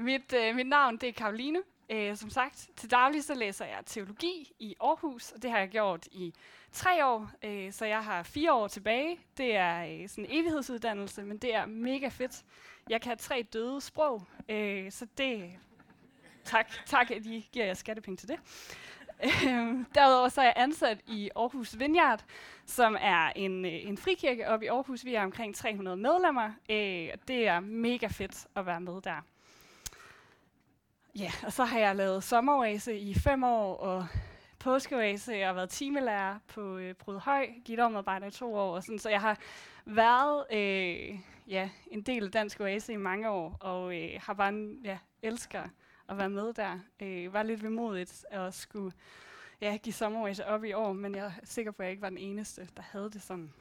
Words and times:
Mit, 0.00 0.32
øh, 0.32 0.54
mit 0.56 0.66
navn 0.66 0.96
det 0.96 1.08
er 1.08 1.12
Karoline. 1.12 1.58
Øh, 1.90 2.16
som 2.16 2.30
sagt, 2.30 2.68
til 2.76 2.90
daglig 2.90 3.24
så 3.24 3.34
læser 3.34 3.64
jeg 3.64 3.78
teologi 3.86 4.52
i 4.58 4.74
Aarhus, 4.80 5.32
og 5.32 5.42
det 5.42 5.50
har 5.50 5.58
jeg 5.58 5.68
gjort 5.68 6.06
i 6.12 6.34
tre 6.72 7.06
år, 7.06 7.30
øh, 7.44 7.72
så 7.72 7.84
jeg 7.84 8.04
har 8.04 8.22
fire 8.22 8.52
år 8.52 8.68
tilbage. 8.68 9.18
Det 9.36 9.56
er 9.56 10.02
øh, 10.02 10.08
sådan 10.08 10.24
en 10.24 10.40
evighedsuddannelse, 10.40 11.22
men 11.22 11.38
det 11.38 11.54
er 11.54 11.66
mega 11.66 12.08
fedt. 12.08 12.44
Jeg 12.88 13.00
kan 13.00 13.08
have 13.08 13.16
tre 13.16 13.46
døde 13.52 13.80
sprog, 13.80 14.22
øh, 14.48 14.92
så 14.92 15.06
det... 15.18 15.50
Tak, 16.44 16.70
tak, 16.86 17.10
at 17.10 17.26
I 17.26 17.48
giver 17.52 17.66
jer 17.66 17.74
skattepenge 17.74 18.16
til 18.16 18.28
det. 18.28 18.38
Øh, 19.24 19.84
derudover 19.94 20.28
så 20.28 20.40
er 20.40 20.44
jeg 20.44 20.54
ansat 20.56 20.98
i 21.06 21.30
Aarhus 21.36 21.78
Vineyard, 21.78 22.24
som 22.66 22.96
er 23.00 23.32
en, 23.36 23.64
øh, 23.64 23.72
en 23.72 23.98
frikirke 23.98 24.48
oppe 24.48 24.66
i 24.66 24.68
Aarhus. 24.68 25.04
Vi 25.04 25.14
er 25.14 25.22
omkring 25.22 25.54
300 25.54 25.96
medlemmer, 25.96 26.50
øh, 26.70 27.08
og 27.12 27.28
det 27.28 27.48
er 27.48 27.60
mega 27.60 28.06
fedt 28.06 28.46
at 28.56 28.66
være 28.66 28.80
med 28.80 29.00
der. 29.02 29.22
Ja, 31.18 31.32
og 31.46 31.52
så 31.52 31.64
har 31.64 31.78
jeg 31.78 31.96
lavet 31.96 32.24
sommeroase 32.24 32.98
i 32.98 33.14
fem 33.14 33.44
år, 33.44 33.76
og 33.76 34.06
påskeoase, 34.58 35.32
jeg 35.32 35.48
har 35.48 35.54
været 35.54 35.70
timelærer 35.70 36.38
på 36.46 36.76
øh, 36.76 36.94
Brydhøj, 36.94 37.46
gitteromarbejder 37.64 38.26
i 38.26 38.30
to 38.30 38.54
år, 38.54 38.74
og 38.74 38.82
sådan, 38.82 38.98
så 38.98 39.10
jeg 39.10 39.20
har 39.20 39.38
været 39.84 40.44
øh, 40.52 41.18
ja, 41.46 41.70
en 41.90 42.02
del 42.02 42.24
af 42.24 42.30
Dansk 42.30 42.60
Oase 42.60 42.92
i 42.92 42.96
mange 42.96 43.30
år, 43.30 43.56
og 43.60 43.98
øh, 43.98 44.10
har 44.20 44.34
bare 44.34 44.76
ja, 44.84 44.98
elsker 45.22 45.62
at 46.08 46.18
være 46.18 46.30
med 46.30 46.52
der. 46.52 46.78
Øh, 47.02 47.32
var 47.32 47.42
lidt 47.42 47.62
vemodigt 47.62 48.24
at 48.30 48.54
skulle 48.54 48.92
ja, 49.60 49.76
give 49.82 49.92
sommeroase 49.92 50.46
op 50.46 50.64
i 50.64 50.72
år, 50.72 50.92
men 50.92 51.14
jeg 51.14 51.26
er 51.26 51.32
sikker 51.44 51.72
på, 51.72 51.82
at 51.82 51.84
jeg 51.84 51.90
ikke 51.90 52.02
var 52.02 52.08
den 52.08 52.18
eneste, 52.18 52.68
der 52.76 52.82
havde 52.82 53.10
det 53.10 53.22
sådan. 53.22 53.52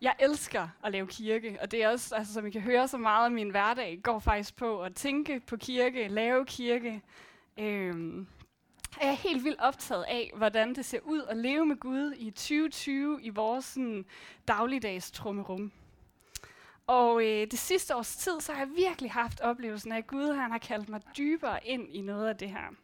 Jeg 0.00 0.14
elsker 0.18 0.68
at 0.84 0.92
lave 0.92 1.06
kirke, 1.06 1.58
og 1.60 1.70
det 1.70 1.82
er 1.82 1.88
også, 1.88 2.14
altså, 2.14 2.32
som 2.32 2.46
I 2.46 2.50
kan 2.50 2.60
høre, 2.60 2.88
så 2.88 2.98
meget 2.98 3.24
af 3.24 3.30
min 3.30 3.50
hverdag 3.50 4.00
går 4.02 4.18
faktisk 4.18 4.56
på 4.56 4.82
at 4.82 4.94
tænke 4.94 5.40
på 5.40 5.56
kirke, 5.56 6.08
lave 6.08 6.46
kirke. 6.46 7.02
Øhm, 7.58 8.26
jeg 9.00 9.08
er 9.08 9.12
helt 9.12 9.44
vildt 9.44 9.60
optaget 9.60 10.04
af, 10.08 10.32
hvordan 10.36 10.74
det 10.74 10.84
ser 10.84 11.00
ud 11.00 11.22
at 11.22 11.36
leve 11.36 11.66
med 11.66 11.76
Gud 11.76 12.14
i 12.16 12.30
2020 12.30 13.22
i 13.22 13.28
vores 13.28 13.64
sådan, 13.64 14.04
dagligdags 14.48 15.10
trummerum. 15.10 15.72
Og 16.86 17.22
øh, 17.22 17.46
det 17.50 17.58
sidste 17.58 17.96
års 17.96 18.16
tid, 18.16 18.40
så 18.40 18.52
har 18.52 18.60
jeg 18.60 18.76
virkelig 18.76 19.10
haft 19.10 19.40
oplevelsen 19.40 19.92
af, 19.92 19.98
at 19.98 20.06
Gud 20.06 20.32
han 20.34 20.50
har 20.50 20.58
kaldt 20.58 20.88
mig 20.88 21.00
dybere 21.16 21.66
ind 21.66 21.88
i 21.90 22.00
noget 22.00 22.28
af 22.28 22.36
det 22.36 22.48
her. 22.48 22.74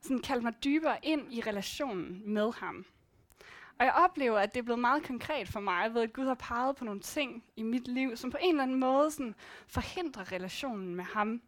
Sådan 0.00 0.22
kaldt 0.22 0.42
mig 0.42 0.64
dybere 0.64 0.96
ind 1.02 1.32
i 1.32 1.40
relationen 1.40 2.22
med 2.24 2.52
ham. 2.52 2.86
Og 3.78 3.84
jeg 3.84 3.92
oplever, 3.94 4.38
at 4.38 4.54
det 4.54 4.60
er 4.60 4.64
blevet 4.64 4.80
meget 4.80 5.02
konkret 5.02 5.48
for 5.48 5.60
mig, 5.60 5.94
ved 5.94 6.02
at 6.02 6.12
Gud 6.12 6.26
har 6.26 6.34
peget 6.34 6.76
på 6.76 6.84
nogle 6.84 7.00
ting 7.00 7.44
i 7.56 7.62
mit 7.62 7.88
liv, 7.88 8.16
som 8.16 8.30
på 8.30 8.38
en 8.40 8.50
eller 8.50 8.62
anden 8.62 8.80
måde 8.80 9.10
sådan, 9.10 9.34
forhindrer 9.66 10.32
relationen 10.32 10.94
med 10.94 11.04
ham. 11.04 11.42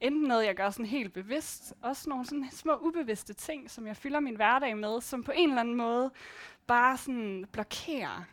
Enten 0.00 0.22
noget, 0.22 0.46
jeg 0.46 0.56
gør 0.56 0.70
sådan 0.70 0.86
helt 0.86 1.12
bevidst, 1.12 1.74
også 1.82 2.10
nogle 2.10 2.26
sådan 2.26 2.48
små 2.50 2.76
ubevidste 2.76 3.32
ting, 3.32 3.70
som 3.70 3.86
jeg 3.86 3.96
fylder 3.96 4.20
min 4.20 4.36
hverdag 4.36 4.76
med, 4.76 5.00
som 5.00 5.24
på 5.24 5.32
en 5.34 5.48
eller 5.48 5.60
anden 5.60 5.74
måde 5.74 6.10
bare 6.66 6.96
sådan 6.96 7.46
blokerer. 7.52 8.24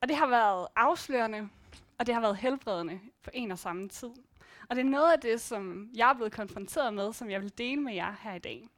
Og 0.00 0.08
det 0.08 0.16
har 0.16 0.26
været 0.26 0.68
afslørende, 0.76 1.48
og 1.98 2.06
det 2.06 2.14
har 2.14 2.22
været 2.22 2.36
helbredende 2.36 3.00
på 3.22 3.30
en 3.32 3.50
og 3.50 3.58
samme 3.58 3.88
tid. 3.88 4.10
Og 4.68 4.76
det 4.76 4.78
er 4.78 4.90
noget 4.90 5.12
af 5.12 5.20
det, 5.20 5.40
som 5.40 5.90
jeg 5.94 6.10
er 6.10 6.14
blevet 6.14 6.32
konfronteret 6.32 6.94
med, 6.94 7.12
som 7.12 7.30
jeg 7.30 7.42
vil 7.42 7.58
dele 7.58 7.80
med 7.80 7.94
jer 7.94 8.14
her 8.22 8.34
i 8.34 8.38
dag. 8.38 8.68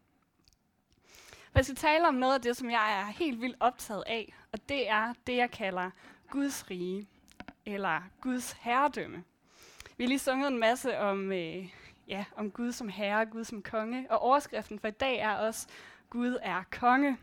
Og 1.56 1.58
jeg 1.58 1.64
skal 1.64 1.76
tale 1.76 2.08
om 2.08 2.14
noget 2.14 2.34
af 2.34 2.40
det, 2.40 2.56
som 2.56 2.70
jeg 2.70 3.00
er 3.00 3.04
helt 3.04 3.40
vildt 3.40 3.56
optaget 3.60 4.04
af, 4.06 4.34
og 4.52 4.68
det 4.68 4.88
er 4.88 5.12
det, 5.26 5.36
jeg 5.36 5.50
kalder 5.50 5.90
Guds 6.30 6.70
rige, 6.70 7.06
eller 7.66 8.00
Guds 8.20 8.52
herredømme. 8.60 9.24
Vi 9.96 10.04
har 10.04 10.08
lige 10.08 10.18
sunget 10.18 10.48
en 10.48 10.58
masse 10.58 10.98
om, 10.98 11.32
øh, 11.32 11.68
ja, 12.08 12.24
om 12.36 12.50
Gud 12.50 12.72
som 12.72 12.88
herre, 12.88 13.26
Gud 13.26 13.44
som 13.44 13.62
konge, 13.62 14.06
og 14.10 14.18
overskriften 14.18 14.78
for 14.78 14.88
i 14.88 14.90
dag 14.90 15.18
er 15.18 15.30
også, 15.30 15.66
Gud 16.10 16.36
er 16.42 16.62
konge. 16.70 17.16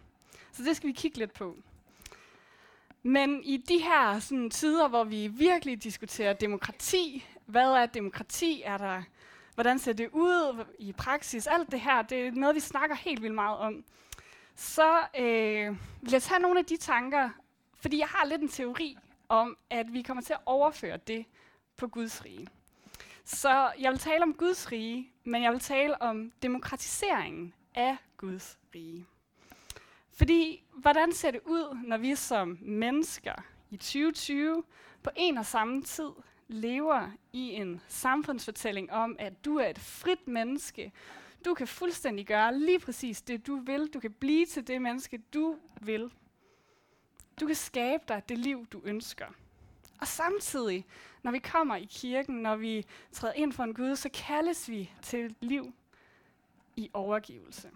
Så 0.52 0.64
det 0.64 0.76
skal 0.76 0.88
vi 0.88 0.94
kigge 0.94 1.18
lidt 1.18 1.34
på. 1.34 1.58
Men 3.04 3.44
i 3.44 3.58
de 3.58 3.80
her 3.80 4.20
sådan, 4.20 4.50
tider, 4.50 4.88
hvor 4.88 5.04
vi 5.04 5.28
virkelig 5.28 5.84
diskuterer 5.84 6.34
demokrati, 6.34 7.26
hvad 7.46 7.72
er 7.72 7.86
demokrati, 7.86 8.62
er 8.66 8.78
der, 8.78 9.04
hvordan 9.54 9.80
ser 9.80 9.94
det 9.94 10.10
ud 10.12 10.66
i 10.80 10.92
praksis, 10.92 11.48
alt 11.48 11.72
det 11.72 11.82
her, 11.82 12.02
det 12.02 12.28
er 12.28 12.32
noget, 12.32 12.56
vi 12.56 12.60
snakker 12.60 12.96
helt 12.96 13.22
vildt 13.22 13.36
meget 13.36 13.58
om 13.58 13.84
så 14.56 14.98
øh, 15.20 15.76
lad 16.02 16.16
os 16.16 16.28
have 16.28 16.40
nogle 16.40 16.60
af 16.60 16.66
de 16.66 16.78
tanker, 16.78 17.30
fordi 17.76 18.00
jeg 18.00 18.08
har 18.08 18.26
lidt 18.26 18.42
en 18.42 18.50
teori 18.50 18.98
om, 19.30 19.58
at 19.70 19.94
vi 19.94 20.02
kommer 20.02 20.24
til 20.24 20.34
at 20.34 20.40
overføre 20.46 20.98
det 20.98 21.26
på 21.78 21.88
Guds 21.88 22.26
rige. 22.26 22.48
Så 23.26 23.72
jeg 23.80 23.92
vil 23.92 24.00
tale 24.00 24.24
om 24.24 24.34
Guds 24.34 24.72
rige, 24.72 25.12
men 25.24 25.44
jeg 25.44 25.52
vil 25.52 25.60
tale 25.60 26.02
om 26.02 26.32
demokratiseringen 26.42 27.54
af 27.76 27.98
Guds 28.18 28.58
rige. 28.76 29.06
Fordi, 30.14 30.64
hvordan 30.78 31.14
ser 31.14 31.32
det 31.32 31.42
ud, 31.46 31.78
når 31.84 31.98
vi 31.98 32.16
som 32.16 32.58
mennesker 32.62 33.34
i 33.70 33.78
2020 33.78 34.64
på 35.04 35.10
en 35.16 35.38
og 35.38 35.46
samme 35.46 35.82
tid 35.82 36.10
lever 36.48 37.12
i 37.34 37.50
en 37.50 37.82
samfundsfortælling 37.88 38.92
om, 38.92 39.16
at 39.20 39.46
du 39.46 39.58
er 39.58 39.68
et 39.68 39.80
frit 39.80 40.28
menneske, 40.28 40.92
du 41.46 41.54
kan 41.54 41.68
fuldstændig 41.68 42.28
gøre 42.28 42.60
lige 42.60 42.80
præcis 42.80 43.22
det, 43.22 43.48
du 43.48 43.56
vil. 43.56 43.88
Du 43.94 44.00
kan 44.00 44.12
blive 44.12 44.46
til 44.46 44.68
det 44.68 44.82
menneske, 44.82 45.18
du 45.18 45.58
vil. 45.82 46.12
Du 47.40 47.46
kan 47.46 47.56
skabe 47.56 48.04
dig 48.08 48.24
det 48.30 48.38
liv, 48.38 48.66
du 48.66 48.82
ønsker. 48.84 49.26
Og 50.02 50.08
samtidig, 50.08 50.86
når 51.24 51.32
vi 51.32 51.40
kommer 51.40 51.76
i 51.76 51.88
kirken, 51.90 52.36
når 52.36 52.56
vi 52.56 52.86
træder 53.12 53.34
ind 53.34 53.54
for 53.54 53.64
en 53.64 53.74
Gud, 53.74 53.96
så 53.96 54.10
kaldes 54.14 54.70
vi 54.70 54.92
til 55.02 55.26
et 55.26 55.36
liv 55.42 55.74
i 56.76 56.90
overgivelse. 56.94 57.72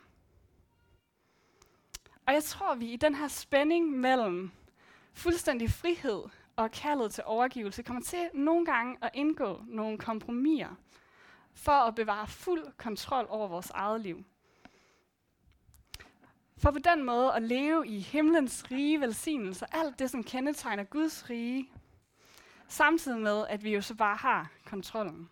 Og 2.25 2.33
jeg 2.33 2.43
tror, 2.43 2.75
vi 2.75 2.93
i 2.93 2.95
den 2.95 3.15
her 3.15 3.27
spænding 3.27 3.91
mellem 3.91 4.51
fuldstændig 5.13 5.69
frihed 5.69 6.23
og 6.55 6.71
kaldet 6.71 7.13
til 7.13 7.23
overgivelse 7.27 7.83
kommer 7.83 8.01
til 8.01 8.29
nogle 8.33 8.65
gange 8.65 8.97
at 9.01 9.09
indgå 9.13 9.61
nogle 9.67 9.97
kompromiser 9.97 10.75
for 11.57 11.71
at 11.71 11.95
bevare 11.95 12.27
fuld 12.27 12.77
kontrol 12.77 13.25
over 13.29 13.47
vores 13.47 13.69
eget 13.69 14.01
liv. 14.01 14.25
For 16.57 16.71
på 16.71 16.79
den 16.79 17.03
måde 17.03 17.33
at 17.33 17.43
leve 17.43 17.87
i 17.87 17.99
himlens 17.99 18.71
rige 18.71 19.01
velsignelse, 19.01 19.65
alt 19.71 19.99
det, 19.99 20.09
som 20.09 20.23
kendetegner 20.23 20.83
Guds 20.83 21.29
rige, 21.29 21.69
samtidig 22.67 23.19
med, 23.19 23.47
at 23.47 23.63
vi 23.63 23.73
jo 23.73 23.81
så 23.81 23.95
bare 23.95 24.15
har 24.15 24.51
kontrollen. 24.65 25.29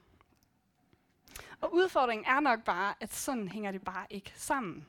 Og 1.62 1.74
udfordringen 1.74 2.26
er 2.26 2.40
nok 2.40 2.64
bare, 2.64 2.94
at 3.00 3.14
sådan 3.14 3.48
hænger 3.48 3.72
det 3.72 3.82
bare 3.82 4.06
ikke 4.10 4.34
sammen. 4.36 4.86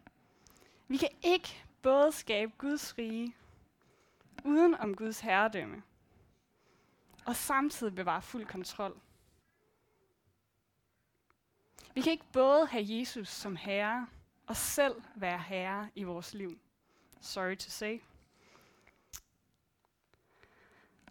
Vi 0.89 0.97
kan 0.97 1.09
ikke 1.23 1.65
både 1.83 2.13
skabe 2.13 2.53
Guds 2.59 2.99
rige, 2.99 3.37
uden 4.45 4.75
om 4.75 4.95
Guds 4.95 5.21
herredømme, 5.21 5.83
og 7.27 7.37
samtidig 7.37 7.95
bevare 7.95 8.23
fuld 8.23 8.47
kontrol. 8.47 9.01
Vi 11.97 12.01
kan 12.01 12.13
ikke 12.13 12.33
både 12.33 12.67
have 12.67 12.85
Jesus 12.89 13.29
som 13.29 13.57
herre, 13.57 14.07
og 14.47 14.57
selv 14.57 15.03
være 15.15 15.39
herre 15.39 15.89
i 15.95 16.03
vores 16.03 16.35
liv. 16.35 16.59
Sorry 17.21 17.57
to 17.57 17.71
say. 17.71 18.01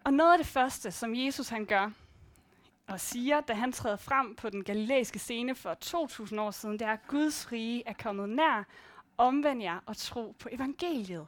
Og 0.03 0.13
noget 0.13 0.31
af 0.31 0.38
det 0.38 0.47
første, 0.47 0.91
som 0.91 1.16
Jesus 1.16 1.50
han 1.50 1.66
gør 1.66 1.91
og 2.88 3.00
siger, 3.00 3.41
da 3.41 3.53
han 3.53 3.72
træder 3.72 3.95
frem 3.95 4.35
på 4.35 4.50
den 4.50 4.63
galileiske 4.63 5.19
scene 5.19 5.56
for 5.56 5.74
2000 5.74 6.41
år 6.41 6.51
siden, 6.51 6.79
det 6.79 6.88
er, 6.88 6.94
at 6.94 7.07
Guds 7.07 7.51
rige 7.51 7.84
er 7.85 7.94
kommet 7.94 8.29
nær. 8.29 8.63
Omvend 9.18 9.62
jer 9.62 9.79
og 9.85 9.97
tro 9.97 10.35
på 10.40 10.50
evangeliet. 10.51 11.28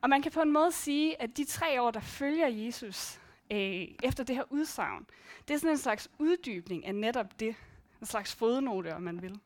Og 0.00 0.10
man 0.10 0.22
kan 0.22 0.32
på 0.32 0.40
en 0.40 0.52
måde 0.52 0.72
sige, 0.72 1.22
at 1.22 1.36
de 1.36 1.44
tre 1.44 1.82
år, 1.82 1.90
der 1.90 2.00
følger 2.00 2.46
Jesus 2.46 3.20
øh, 3.50 3.88
efter 4.02 4.24
det 4.24 4.36
her 4.36 4.44
udsagn, 4.50 5.06
det 5.48 5.54
er 5.54 5.58
sådan 5.58 5.70
en 5.70 5.78
slags 5.78 6.10
uddybning 6.18 6.86
af 6.86 6.94
netop 6.94 7.40
det, 7.40 7.56
en 8.00 8.06
slags 8.06 8.34
fodnote, 8.34 8.94
om 8.94 9.02
man 9.02 9.22
vil. 9.22 9.40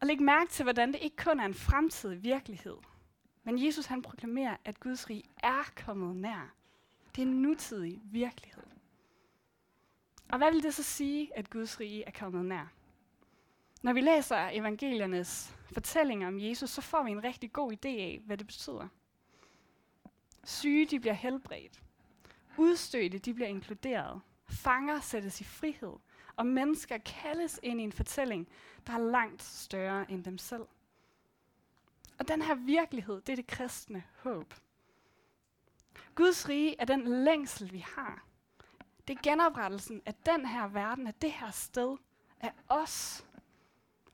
Og 0.00 0.06
læg 0.06 0.22
mærke 0.22 0.50
til, 0.50 0.62
hvordan 0.62 0.92
det 0.92 0.98
ikke 1.02 1.16
kun 1.16 1.40
er 1.40 1.44
en 1.44 1.54
fremtidig 1.54 2.22
virkelighed, 2.22 2.76
men 3.44 3.66
Jesus 3.66 3.86
han 3.86 4.02
proklamerer, 4.02 4.56
at 4.64 4.80
Guds 4.80 5.10
rige 5.10 5.24
er 5.42 5.72
kommet 5.84 6.16
nær. 6.16 6.54
Det 7.16 7.22
er 7.22 7.26
en 7.26 7.42
nutidig 7.42 8.00
virkelighed. 8.04 8.62
Og 10.28 10.38
hvad 10.38 10.52
vil 10.52 10.62
det 10.62 10.74
så 10.74 10.82
sige, 10.82 11.38
at 11.38 11.50
Guds 11.50 11.80
rige 11.80 12.04
er 12.04 12.10
kommet 12.10 12.44
nær? 12.44 12.72
Når 13.82 13.92
vi 13.92 14.00
læser 14.00 14.48
evangeliernes 14.52 15.56
fortællinger 15.72 16.28
om 16.28 16.40
Jesus, 16.40 16.70
så 16.70 16.80
får 16.80 17.02
vi 17.02 17.10
en 17.10 17.24
rigtig 17.24 17.52
god 17.52 17.72
idé 17.72 17.88
af, 17.88 18.22
hvad 18.26 18.36
det 18.36 18.46
betyder. 18.46 18.88
Syge, 20.44 20.86
de 20.86 21.00
bliver 21.00 21.14
helbredt. 21.14 21.82
Udstødte, 22.56 23.18
de 23.18 23.34
bliver 23.34 23.48
inkluderet. 23.48 24.20
Fanger 24.48 25.00
sættes 25.00 25.40
i 25.40 25.44
frihed 25.44 25.92
og 26.36 26.46
mennesker 26.46 26.98
kaldes 26.98 27.60
ind 27.62 27.80
i 27.80 27.84
en 27.84 27.92
fortælling, 27.92 28.48
der 28.86 28.92
er 28.92 28.98
langt 28.98 29.42
større 29.42 30.10
end 30.10 30.24
dem 30.24 30.38
selv. 30.38 30.66
Og 32.18 32.28
den 32.28 32.42
her 32.42 32.54
virkelighed, 32.54 33.20
det 33.20 33.32
er 33.32 33.36
det 33.36 33.46
kristne 33.46 34.04
håb. 34.18 34.54
Guds 36.14 36.48
rige 36.48 36.76
er 36.78 36.84
den 36.84 37.24
længsel, 37.24 37.72
vi 37.72 37.78
har. 37.78 38.24
Det 39.08 39.16
er 39.16 39.22
genoprettelsen 39.22 40.02
af 40.06 40.14
den 40.14 40.46
her 40.46 40.68
verden, 40.68 41.06
af 41.06 41.14
det 41.14 41.32
her 41.32 41.50
sted, 41.50 41.96
af 42.40 42.52
os 42.68 43.26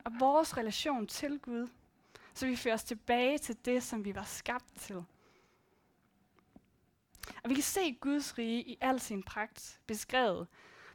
og 0.05 0.13
vores 0.21 0.57
relation 0.57 1.07
til 1.07 1.39
Gud, 1.39 1.69
så 2.35 2.47
vi 2.47 2.57
fører 2.57 2.75
os 2.75 2.85
tilbage 2.85 3.39
til 3.39 3.65
det, 3.65 3.83
som 3.83 4.05
vi 4.05 4.15
var 4.15 4.25
skabt 4.25 4.81
til. 4.81 5.05
Og 7.45 7.51
vi 7.51 7.55
kan 7.55 7.63
se 7.63 7.93
Guds 8.01 8.39
rige 8.39 8.63
i 8.63 8.79
al 8.81 9.01
sin 9.01 9.23
pragt 9.23 9.81
beskrevet, 9.87 10.47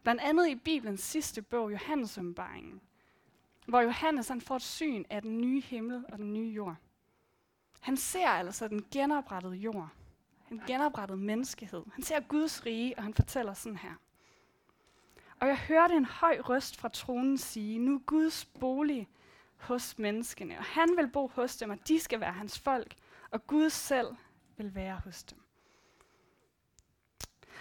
blandt 0.04 0.22
andet 0.22 0.48
i 0.48 0.56
Bibelens 0.56 1.02
sidste 1.02 1.42
bog, 1.42 1.72
Johannes 1.72 2.18
åbenbaringen, 2.18 2.82
hvor 3.68 3.82
Johannes 3.82 4.28
han 4.28 4.42
får 4.42 4.56
et 4.56 4.62
syn 4.62 5.04
af 5.10 5.22
den 5.22 5.42
nye 5.42 5.62
himmel 5.62 6.06
og 6.10 6.18
den 6.18 6.34
nye 6.34 6.50
jord. 6.50 6.76
Han 7.80 7.98
ser 7.98 8.28
altså 8.28 8.68
den 8.68 8.86
genoprettede 8.92 9.56
jord, 9.56 9.90
den 10.50 10.62
genoprettede 10.68 11.20
menneskehed. 11.20 11.84
Han 11.94 12.04
ser 12.04 12.20
Guds 12.20 12.66
rige, 12.66 12.98
og 12.98 13.04
han 13.04 13.14
fortæller 13.14 13.54
sådan 13.54 13.78
her. 13.78 13.94
Og 15.40 15.48
jeg 15.48 15.58
hørte 15.58 15.94
en 15.94 16.06
høj 16.06 16.40
røst 16.40 16.78
fra 16.78 16.90
tronen 16.90 17.38
sige, 17.38 17.80
nu 17.80 17.96
er 17.96 18.00
Guds 18.00 18.46
bolig 18.46 19.10
hos 19.58 20.00
menneskene, 20.00 20.58
og 20.58 20.64
han 20.64 20.90
vil 20.98 21.10
bo 21.10 21.28
hos 21.28 21.58
dem, 21.58 21.70
og 21.70 21.88
de 21.88 22.00
skal 22.00 22.20
være 22.20 22.34
hans 22.34 22.60
folk, 22.60 22.96
og 23.32 23.48
Gud 23.48 23.70
selv 23.70 24.16
vil 24.58 24.76
være 24.76 25.02
hos 25.06 25.24
dem. 25.24 25.43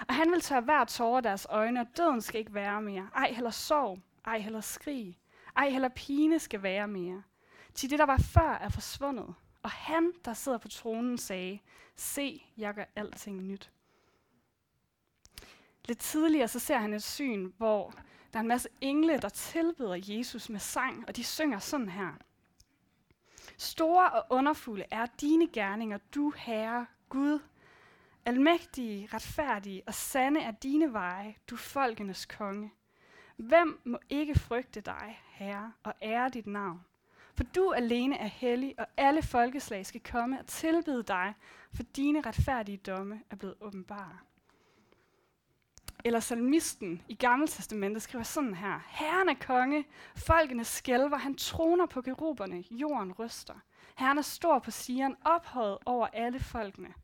Og 0.08 0.14
han 0.14 0.30
vil 0.30 0.40
tørre 0.40 0.60
hver 0.60 0.84
tårer 0.84 1.20
deres 1.20 1.46
øjne, 1.50 1.80
og 1.80 1.86
døden 1.96 2.20
skal 2.20 2.40
ikke 2.40 2.54
være 2.54 2.82
mere. 2.82 3.08
Ej 3.14 3.32
heller 3.32 3.50
sorg, 3.50 3.98
ej 4.26 4.38
heller 4.38 4.60
skrig, 4.60 5.18
ej 5.56 5.70
heller 5.70 5.88
pine 5.88 6.38
skal 6.38 6.62
være 6.62 6.88
mere. 6.88 7.22
Til 7.74 7.90
det, 7.90 7.98
der 7.98 8.06
var 8.06 8.16
før, 8.16 8.50
er 8.50 8.68
forsvundet. 8.68 9.34
Og 9.62 9.70
han, 9.70 10.12
der 10.24 10.34
sidder 10.34 10.58
på 10.58 10.68
tronen, 10.68 11.18
sagde, 11.18 11.58
se, 11.96 12.46
jeg 12.56 12.74
gør 12.74 12.84
alting 12.96 13.42
nyt. 13.42 13.70
Lidt 15.84 15.98
tidligere 15.98 16.48
så 16.48 16.58
ser 16.58 16.78
han 16.78 16.94
et 16.94 17.02
syn, 17.02 17.52
hvor 17.56 17.94
der 18.32 18.38
er 18.38 18.40
en 18.40 18.48
masse 18.48 18.68
engle, 18.80 19.18
der 19.18 19.28
tilbeder 19.28 19.98
Jesus 20.06 20.48
med 20.48 20.60
sang, 20.60 21.04
og 21.08 21.16
de 21.16 21.24
synger 21.24 21.58
sådan 21.58 21.88
her. 21.88 22.12
Store 23.58 24.10
og 24.10 24.26
underfulde 24.30 24.84
er 24.90 25.06
dine 25.06 25.48
gerninger, 25.48 25.98
du 26.14 26.32
Herre, 26.36 26.86
Gud. 27.08 27.38
Almægtige, 28.24 29.08
retfærdige 29.14 29.82
og 29.86 29.94
sande 29.94 30.40
er 30.40 30.50
dine 30.50 30.92
veje, 30.92 31.34
du 31.50 31.56
folkenes 31.56 32.26
konge. 32.26 32.72
Hvem 33.36 33.80
må 33.84 33.98
ikke 34.08 34.38
frygte 34.38 34.80
dig, 34.80 35.20
Herre, 35.32 35.72
og 35.82 35.94
ære 36.02 36.28
dit 36.28 36.46
navn? 36.46 36.80
For 37.34 37.44
du 37.44 37.72
alene 37.72 38.18
er 38.18 38.26
hellig, 38.26 38.74
og 38.78 38.86
alle 38.96 39.22
folkeslag 39.22 39.86
skal 39.86 40.00
komme 40.00 40.40
og 40.40 40.46
tilbede 40.46 41.02
dig, 41.02 41.34
for 41.74 41.82
dine 41.82 42.20
retfærdige 42.20 42.76
domme 42.76 43.20
er 43.30 43.36
blevet 43.36 43.54
åbenbare. 43.60 44.18
Eller 46.04 46.20
salmisten 46.20 47.02
i 47.08 47.14
Gamle 47.14 47.46
Testamentet 47.46 48.02
skriver 48.02 48.24
sådan 48.24 48.54
her. 48.54 48.80
Herren 48.88 49.28
er 49.28 49.34
konge, 49.40 49.84
folkene 50.16 50.64
skælver, 50.64 51.16
han 51.16 51.34
troner 51.34 51.86
på 51.86 52.02
geruberne, 52.02 52.64
jorden 52.70 53.12
ryster. 53.12 53.54
Herren 53.96 54.18
er 54.18 54.22
stor 54.22 54.58
på 54.58 54.70
sigeren, 54.70 55.16
ophøjet 55.24 55.78
over 55.84 56.06
alle 56.06 56.40
folkene. 56.40 56.94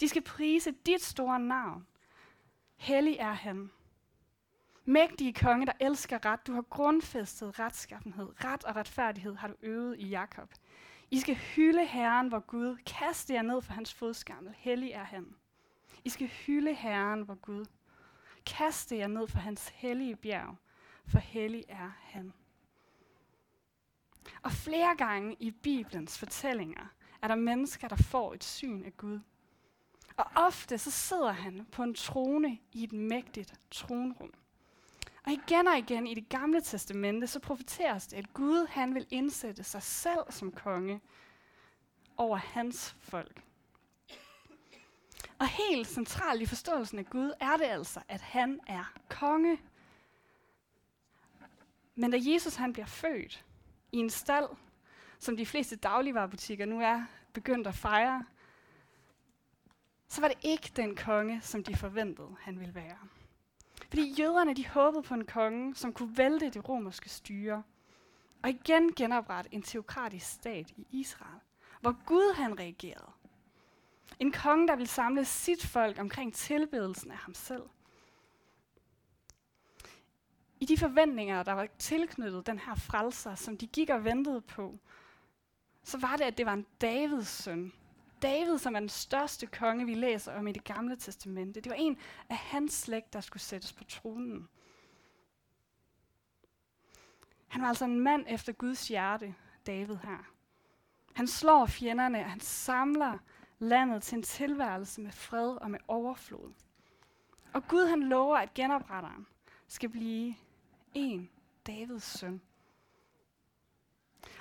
De 0.00 0.08
skal 0.08 0.22
prise 0.22 0.70
dit 0.86 1.02
store 1.02 1.40
navn. 1.40 1.86
Hellig 2.76 3.16
er 3.16 3.32
han. 3.32 3.70
Mægtige 4.84 5.32
konge, 5.32 5.66
der 5.66 5.72
elsker 5.80 6.24
ret, 6.24 6.46
du 6.46 6.52
har 6.52 6.62
grundfæstet 6.62 7.58
retskaffenhed, 7.58 8.44
ret 8.44 8.64
og 8.64 8.76
retfærdighed 8.76 9.34
har 9.34 9.48
du 9.48 9.54
øvet 9.62 9.98
i 9.98 10.08
Jakob. 10.08 10.50
I 11.10 11.20
skal 11.20 11.34
hylde 11.34 11.86
Herren, 11.86 12.28
hvor 12.28 12.40
Gud, 12.40 12.76
Kast 12.86 13.30
jer 13.30 13.42
ned 13.42 13.62
for 13.62 13.72
hans 13.72 13.94
fodskammel, 13.94 14.54
hellig 14.58 14.90
er 14.90 15.04
han. 15.04 15.34
I 16.04 16.08
skal 16.08 16.26
hylde 16.26 16.74
Herren, 16.74 17.22
hvor 17.22 17.34
Gud, 17.34 17.64
Kast 18.46 18.92
jer 18.92 19.06
ned 19.06 19.28
for 19.28 19.38
hans 19.38 19.68
hellige 19.68 20.16
bjerg, 20.16 20.56
for 21.06 21.18
hellig 21.18 21.64
er 21.68 21.90
han. 22.00 22.32
Og 24.42 24.52
flere 24.52 24.96
gange 24.96 25.36
i 25.40 25.50
Bibelens 25.50 26.18
fortællinger 26.18 26.86
er 27.22 27.28
der 27.28 27.34
mennesker, 27.34 27.88
der 27.88 27.96
får 27.96 28.34
et 28.34 28.44
syn 28.44 28.84
af 28.84 28.96
Gud. 28.96 29.20
Og 30.22 30.44
ofte 30.46 30.78
så 30.78 30.90
sidder 30.90 31.32
han 31.32 31.66
på 31.72 31.82
en 31.82 31.94
trone 31.94 32.58
i 32.72 32.84
et 32.84 32.92
mægtigt 32.92 33.54
tronrum. 33.70 34.32
Og 35.24 35.32
igen 35.32 35.66
og 35.66 35.78
igen 35.78 36.06
i 36.06 36.14
det 36.14 36.28
gamle 36.28 36.60
testamente, 36.60 37.26
så 37.26 37.40
profeteres 37.40 38.06
det, 38.06 38.16
at 38.16 38.34
Gud 38.34 38.66
han 38.66 38.94
vil 38.94 39.06
indsætte 39.10 39.64
sig 39.64 39.82
selv 39.82 40.20
som 40.30 40.52
konge 40.52 41.00
over 42.16 42.36
hans 42.36 42.96
folk. 43.00 43.42
Og 45.38 45.48
helt 45.48 45.88
centralt 45.88 46.42
i 46.42 46.46
forståelsen 46.46 46.98
af 46.98 47.06
Gud 47.06 47.32
er 47.40 47.56
det 47.56 47.64
altså, 47.64 48.00
at 48.08 48.20
han 48.20 48.60
er 48.66 48.92
konge. 49.08 49.58
Men 51.94 52.10
da 52.10 52.18
Jesus 52.20 52.54
han 52.54 52.72
bliver 52.72 52.86
født 52.86 53.44
i 53.92 53.96
en 53.96 54.10
stald, 54.10 54.48
som 55.18 55.36
de 55.36 55.46
fleste 55.46 55.76
dagligvarerbutikker 55.76 56.66
nu 56.66 56.80
er 56.80 57.04
begyndt 57.32 57.66
at 57.66 57.74
fejre, 57.74 58.24
så 60.12 60.20
var 60.20 60.28
det 60.28 60.38
ikke 60.42 60.72
den 60.76 60.96
konge, 60.96 61.40
som 61.40 61.64
de 61.64 61.76
forventede, 61.76 62.36
han 62.40 62.60
ville 62.60 62.74
være. 62.74 62.98
Fordi 63.88 64.14
jøderne 64.18 64.54
de 64.54 64.68
håbede 64.68 65.02
på 65.02 65.14
en 65.14 65.24
konge, 65.24 65.74
som 65.74 65.92
kunne 65.92 66.16
vælte 66.16 66.50
det 66.50 66.68
romerske 66.68 67.08
styre, 67.08 67.62
og 68.42 68.50
igen 68.50 68.94
genoprette 68.94 69.54
en 69.54 69.62
teokratisk 69.62 70.26
stat 70.26 70.70
i 70.70 70.86
Israel, 70.90 71.40
hvor 71.80 72.04
Gud 72.06 72.34
han 72.34 72.58
reagerede. 72.58 73.10
En 74.18 74.32
konge, 74.32 74.68
der 74.68 74.76
ville 74.76 74.88
samle 74.88 75.24
sit 75.24 75.66
folk 75.66 75.98
omkring 75.98 76.34
tilbedelsen 76.34 77.10
af 77.10 77.18
ham 77.18 77.34
selv. 77.34 77.64
I 80.60 80.64
de 80.64 80.78
forventninger, 80.78 81.42
der 81.42 81.52
var 81.52 81.68
tilknyttet 81.78 82.46
den 82.46 82.58
her 82.58 82.74
frelser, 82.74 83.34
som 83.34 83.58
de 83.58 83.66
gik 83.66 83.90
og 83.90 84.04
ventede 84.04 84.40
på, 84.40 84.78
så 85.82 85.98
var 85.98 86.16
det, 86.16 86.24
at 86.24 86.38
det 86.38 86.46
var 86.46 86.52
en 86.52 86.66
Davids 86.80 87.28
søn, 87.28 87.72
David, 88.22 88.58
som 88.58 88.74
er 88.74 88.80
den 88.80 88.88
største 88.88 89.46
konge, 89.46 89.86
vi 89.86 89.94
læser 89.94 90.34
om 90.34 90.46
i 90.46 90.52
det 90.52 90.64
gamle 90.64 90.96
testamente. 90.96 91.60
Det 91.60 91.70
var 91.70 91.76
en 91.76 91.98
af 92.28 92.36
hans 92.36 92.72
slægt, 92.72 93.12
der 93.12 93.20
skulle 93.20 93.42
sættes 93.42 93.72
på 93.72 93.84
tronen. 93.84 94.48
Han 97.48 97.62
var 97.62 97.68
altså 97.68 97.84
en 97.84 98.00
mand 98.00 98.24
efter 98.28 98.52
Guds 98.52 98.88
hjerte, 98.88 99.34
David 99.66 99.96
her. 99.96 100.32
Han 101.12 101.26
slår 101.26 101.66
fjenderne, 101.66 102.18
og 102.18 102.30
han 102.30 102.40
samler 102.40 103.18
landet 103.58 104.02
til 104.02 104.16
en 104.16 104.22
tilværelse 104.22 105.00
med 105.00 105.12
fred 105.12 105.56
og 105.56 105.70
med 105.70 105.78
overflod. 105.88 106.52
Og 107.52 107.68
Gud 107.68 107.86
han 107.86 108.02
lover, 108.02 108.36
at 108.36 108.54
genopretteren 108.54 109.26
skal 109.68 109.88
blive 109.88 110.34
en 110.94 111.30
Davids 111.66 112.18
søn. 112.18 112.40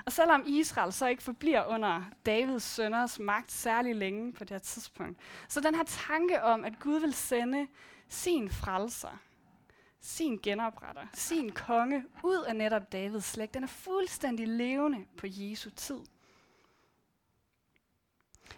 Og 0.05 0.11
selvom 0.11 0.43
Israel 0.47 0.93
så 0.93 1.07
ikke 1.07 1.23
forbliver 1.23 1.65
under 1.65 2.03
Davids 2.25 2.63
sønners 2.63 3.19
magt 3.19 3.51
særlig 3.51 3.95
længe 3.95 4.33
på 4.33 4.43
det 4.43 4.49
her 4.49 4.59
tidspunkt, 4.59 5.19
så 5.47 5.61
den 5.61 5.75
her 5.75 5.83
tanke 5.83 6.43
om, 6.43 6.65
at 6.65 6.79
Gud 6.79 6.99
vil 6.99 7.13
sende 7.13 7.67
sin 8.07 8.49
frelser, 8.49 9.17
sin 9.99 10.39
genopretter, 10.43 11.07
sin 11.13 11.51
konge 11.51 12.03
ud 12.23 12.43
af 12.47 12.55
netop 12.55 12.91
Davids 12.91 13.25
slægt, 13.25 13.53
den 13.53 13.63
er 13.63 13.67
fuldstændig 13.67 14.47
levende 14.47 15.05
på 15.17 15.27
Jesu 15.29 15.69
tid. 15.69 15.99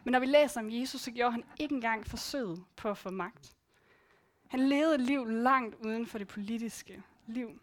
Men 0.03 0.11
når 0.11 0.19
vi 0.19 0.25
læser 0.25 0.61
om 0.61 0.71
Jesus, 0.71 1.01
så 1.01 1.11
gjorde 1.11 1.31
han 1.31 1.43
ikke 1.59 1.75
engang 1.75 2.07
forsøget 2.07 2.63
på 2.75 2.89
at 2.89 2.97
få 2.97 3.09
magt. 3.09 3.55
Han 4.47 4.59
levede 4.59 4.95
et 4.95 5.01
liv 5.01 5.25
langt 5.25 5.75
uden 5.75 6.05
for 6.05 6.17
det 6.17 6.27
politiske 6.27 7.03
liv. 7.27 7.59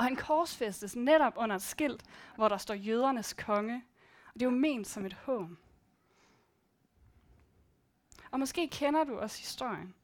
Og 0.00 0.04
han 0.04 0.16
korsfæstes 0.16 0.96
netop 0.96 1.32
under 1.36 1.56
et 1.56 1.62
skilt, 1.62 2.04
hvor 2.36 2.48
der 2.48 2.56
står 2.56 2.74
jødernes 2.74 3.32
konge. 3.32 3.84
Og 4.26 4.34
det 4.34 4.42
er 4.42 4.50
jo 4.50 4.56
ment 4.56 4.86
som 4.86 5.06
et 5.06 5.12
hån. 5.12 5.58
Og 8.30 8.38
måske 8.38 8.68
kender 8.68 9.04
du 9.04 9.18
også 9.18 9.38
historien. 9.38 9.94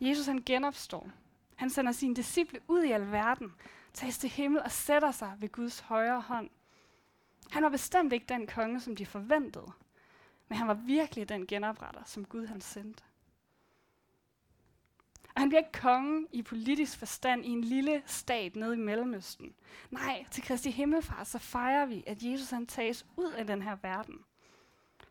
Jesus 0.00 0.26
han 0.26 0.42
genopstår. 0.46 1.10
Han 1.56 1.70
sender 1.70 1.92
sine 1.92 2.16
disciple 2.16 2.60
ud 2.68 2.82
i 2.82 2.90
alverden, 2.90 3.54
tages 3.92 4.18
til 4.18 4.30
himmel 4.30 4.62
og 4.62 4.70
sætter 4.70 5.10
sig 5.10 5.36
ved 5.38 5.48
Guds 5.48 5.80
højre 5.80 6.20
hånd. 6.20 6.50
Han 7.50 7.62
var 7.62 7.68
bestemt 7.68 8.12
ikke 8.12 8.26
den 8.28 8.46
konge, 8.46 8.80
som 8.80 8.96
de 8.96 9.06
forventede, 9.06 9.72
men 10.48 10.58
han 10.58 10.68
var 10.68 10.74
virkelig 10.74 11.28
den 11.28 11.46
genopretter, 11.46 12.02
som 12.04 12.24
Gud 12.24 12.46
han 12.46 12.60
sendte. 12.60 13.04
Og 15.38 15.42
han 15.42 15.48
bliver 15.48 15.60
ikke 15.60 15.80
konge 15.80 16.26
i 16.32 16.42
politisk 16.42 16.98
forstand 16.98 17.44
i 17.44 17.48
en 17.48 17.64
lille 17.64 18.02
stat 18.06 18.56
nede 18.56 18.74
i 18.74 18.78
Mellemøsten. 18.78 19.54
Nej, 19.90 20.24
til 20.30 20.42
Kristi 20.42 20.70
Himmelfart, 20.70 21.26
så 21.26 21.38
fejrer 21.38 21.86
vi, 21.86 22.04
at 22.06 22.22
Jesus 22.22 22.50
han 22.50 22.66
tages 22.66 23.06
ud 23.16 23.30
af 23.30 23.46
den 23.46 23.62
her 23.62 23.76
verden. 23.82 24.18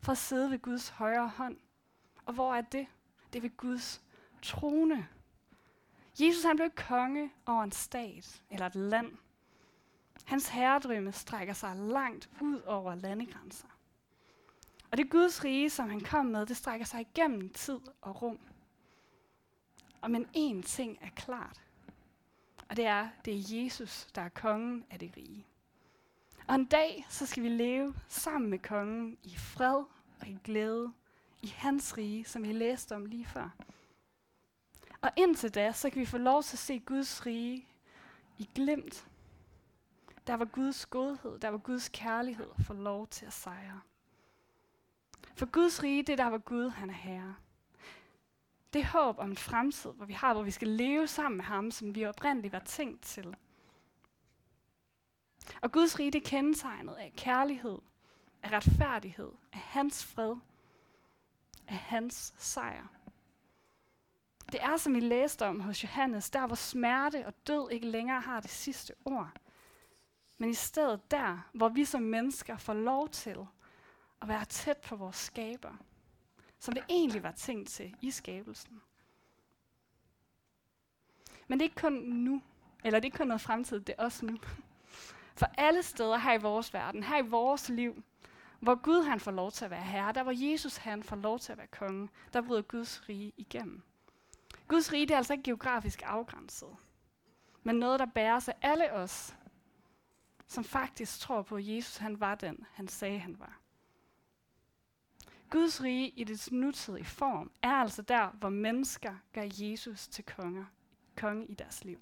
For 0.02 0.12
at 0.12 0.18
sidde 0.18 0.52
ved 0.52 0.60
Guds 0.60 0.90
højre 0.90 1.28
hånd. 1.28 1.58
Og 2.26 2.34
hvor 2.34 2.56
er 2.56 2.62
det? 2.62 2.88
Det 3.34 3.40
er 3.40 3.42
ved 3.42 3.58
Guds 3.58 4.02
trone. 4.42 5.08
Jesus 6.20 6.44
han 6.44 6.56
blev 6.56 6.70
konge 6.70 7.32
over 7.46 7.64
en 7.64 7.72
stat 7.72 8.42
eller 8.52 8.66
et 8.66 8.76
land. 8.76 9.12
Hans 10.26 10.50
herredrømme 10.50 11.12
strækker 11.12 11.54
sig 11.54 11.76
langt 11.76 12.30
ud 12.42 12.62
over 12.62 12.96
landegrænser. 12.96 13.68
Og 14.92 14.98
det 14.98 15.10
Guds 15.10 15.44
rige, 15.44 15.70
som 15.70 15.90
han 15.90 16.00
kom 16.00 16.26
med, 16.26 16.46
det 16.46 16.58
strækker 16.58 16.86
sig 16.86 17.02
igennem 17.02 17.50
tid 17.50 17.80
og 18.02 18.22
rum. 18.22 18.40
Og 20.08 20.12
men 20.12 20.26
én 20.36 20.62
ting 20.62 20.98
er 21.02 21.10
klart. 21.16 21.62
Og 22.70 22.78
det 22.78 22.86
er, 22.86 23.10
det 23.26 23.34
er 23.34 23.64
Jesus, 23.64 24.08
der 24.16 24.22
er 24.22 24.30
kongen 24.30 24.86
af 24.90 25.00
det 25.00 25.18
rige. 25.18 25.46
Og 26.48 26.56
en 26.56 26.66
dag, 26.66 27.06
så 27.10 27.26
skal 27.26 27.44
vi 27.44 27.50
leve 27.50 27.96
sammen 28.08 28.50
med 28.50 28.60
kongen 28.60 29.18
i 29.24 29.36
fred 29.38 29.84
og 30.22 30.28
i 30.28 30.38
glæde 30.44 30.94
i 31.42 31.48
hans 31.48 31.98
rige, 31.98 32.26
som 32.26 32.44
vi 32.44 32.52
læste 32.52 32.96
om 32.96 33.06
lige 33.06 33.26
før. 33.26 33.50
Og 35.02 35.10
indtil 35.16 35.56
da, 35.56 35.72
så 35.72 35.90
kan 35.90 36.00
vi 36.00 36.06
få 36.06 36.18
lov 36.18 36.44
til 36.44 36.56
at 36.56 36.60
se 36.60 36.80
Guds 36.80 37.26
rige 37.26 37.68
i 38.38 38.50
glimt. 38.56 39.08
Der 40.28 40.34
var 40.34 40.46
Guds 40.46 40.86
godhed, 40.86 41.40
der 41.40 41.50
var 41.50 41.58
Guds 41.58 41.90
kærlighed 41.90 42.50
for 42.60 42.74
lov 42.74 43.08
til 43.08 43.26
at 43.26 43.34
sejre. 43.34 43.82
For 45.36 45.46
Guds 45.46 45.84
rige, 45.84 46.04
det 46.04 46.18
der, 46.18 46.28
var 46.28 46.38
Gud 46.38 46.70
han 46.70 46.90
er 46.90 46.94
herre. 46.94 47.36
Det 48.74 48.86
håb 48.86 49.20
om 49.20 49.30
en 49.30 49.38
fremtid, 49.38 49.92
hvor 49.92 50.06
vi 50.06 50.14
har, 50.14 50.34
hvor 50.34 50.44
vi 50.44 50.52
skal 50.52 50.68
leve 50.68 51.08
sammen 51.08 51.38
med 51.38 51.46
ham, 51.46 51.72
som 51.72 51.96
vi 51.96 52.06
oprindeligt 52.06 52.54
var 52.54 52.60
tænkt 52.60 53.02
til. 53.02 53.36
Og 55.62 55.72
Guds 55.72 56.00
rige, 56.00 56.12
det 56.12 56.24
er 56.24 56.30
kendetegnet 56.30 56.94
af 56.94 57.14
kærlighed, 57.18 57.78
af 58.44 58.52
retfærdighed, 58.52 59.32
af 59.54 59.60
hans 59.60 60.06
fred, 60.06 60.36
af 61.68 61.76
hans 61.78 62.34
sejr. 62.38 62.88
Det 64.52 64.64
er, 64.64 64.78
som 64.78 64.94
vi 64.94 65.00
læste 65.00 65.46
om 65.46 65.60
hos 65.60 65.84
Johannes, 65.84 66.30
der 66.30 66.48
hvor 66.48 66.56
smerte 66.56 67.26
og 67.26 67.34
død 67.48 67.72
ikke 67.72 67.88
længere 67.88 68.22
har 68.22 68.40
det 68.40 68.50
sidste 68.50 68.94
ord. 69.06 69.32
Men 70.38 70.50
i 70.50 70.54
stedet 70.54 71.12
der, 71.12 71.50
hvor 71.54 71.70
vi 71.70 71.86
som 71.86 72.02
mennesker 72.02 72.58
får 72.58 72.74
lov 72.74 73.10
til 73.10 73.38
at 74.22 74.28
være 74.28 74.46
tæt 74.46 74.78
på 74.78 74.96
vores 74.96 75.16
skaber, 75.16 75.74
som 76.60 76.74
det 76.74 76.84
egentlig 76.90 77.24
var 77.24 77.32
tænkt 77.32 77.70
til 77.70 77.96
i 78.02 78.12
skabelsen. 78.12 78.82
Men 81.48 81.60
det 81.60 81.66
er 81.66 81.70
ikke 81.70 81.82
kun 81.82 81.94
nu, 81.94 82.42
eller 82.84 83.00
det 83.00 83.06
er 83.06 83.08
ikke 83.08 83.18
kun 83.18 83.28
noget 83.28 83.42
fremtid, 83.42 83.80
det 83.80 83.96
er 83.98 84.04
også 84.04 84.26
nu. 84.26 84.38
For 85.36 85.46
alle 85.58 85.84
steder 85.84 86.18
her 86.18 86.34
i 86.34 86.42
vores 86.42 86.74
verden, 86.74 87.04
her 87.04 87.18
i 87.18 87.28
vores 87.28 87.70
liv, 87.70 88.04
hvor 88.60 88.76
Gud 88.76 89.04
han 89.04 89.20
får 89.20 89.32
lov 89.32 89.52
til 89.52 89.66
at 89.66 89.72
være 89.72 89.84
herre, 89.84 90.14
der 90.14 90.24
hvor 90.24 90.52
Jesus 90.52 90.78
han 90.78 91.04
får 91.04 91.16
lov 91.16 91.40
til 91.40 91.52
at 91.52 91.58
være 91.58 91.68
konge, 91.68 92.10
der 92.34 92.42
bryder 92.42 92.62
Guds 92.62 93.10
rige 93.10 93.34
igennem. 93.38 93.84
Guds 94.68 94.94
rige 94.94 95.06
det 95.06 95.14
er 95.14 95.18
altså 95.18 95.34
ikke 95.34 95.44
geografisk 95.44 96.02
afgrænset, 96.06 96.76
men 97.64 97.76
noget, 97.76 98.00
der 98.00 98.06
bærer 98.06 98.40
sig 98.40 98.54
alle 98.62 98.94
os, 98.94 99.36
som 100.48 100.64
faktisk 100.64 101.20
tror 101.20 101.42
på, 101.42 101.56
at 101.56 101.68
Jesus 101.68 101.98
han 101.98 102.20
var 102.20 102.36
den, 102.36 102.66
han 102.74 102.88
sagde, 102.88 103.20
han 103.20 103.40
var. 103.40 103.60
Guds 105.50 105.84
rige 105.84 106.10
i 106.10 106.24
dets 106.24 106.52
nutidige 106.52 107.06
form 107.06 107.52
er 107.62 107.72
altså 107.72 108.02
der, 108.02 108.30
hvor 108.40 108.50
mennesker 108.50 109.16
gør 109.34 109.48
Jesus 109.54 110.08
til 110.08 110.24
konger, 110.24 110.66
konge 111.16 111.46
i 111.46 111.54
deres 111.54 111.84
liv. 111.84 112.00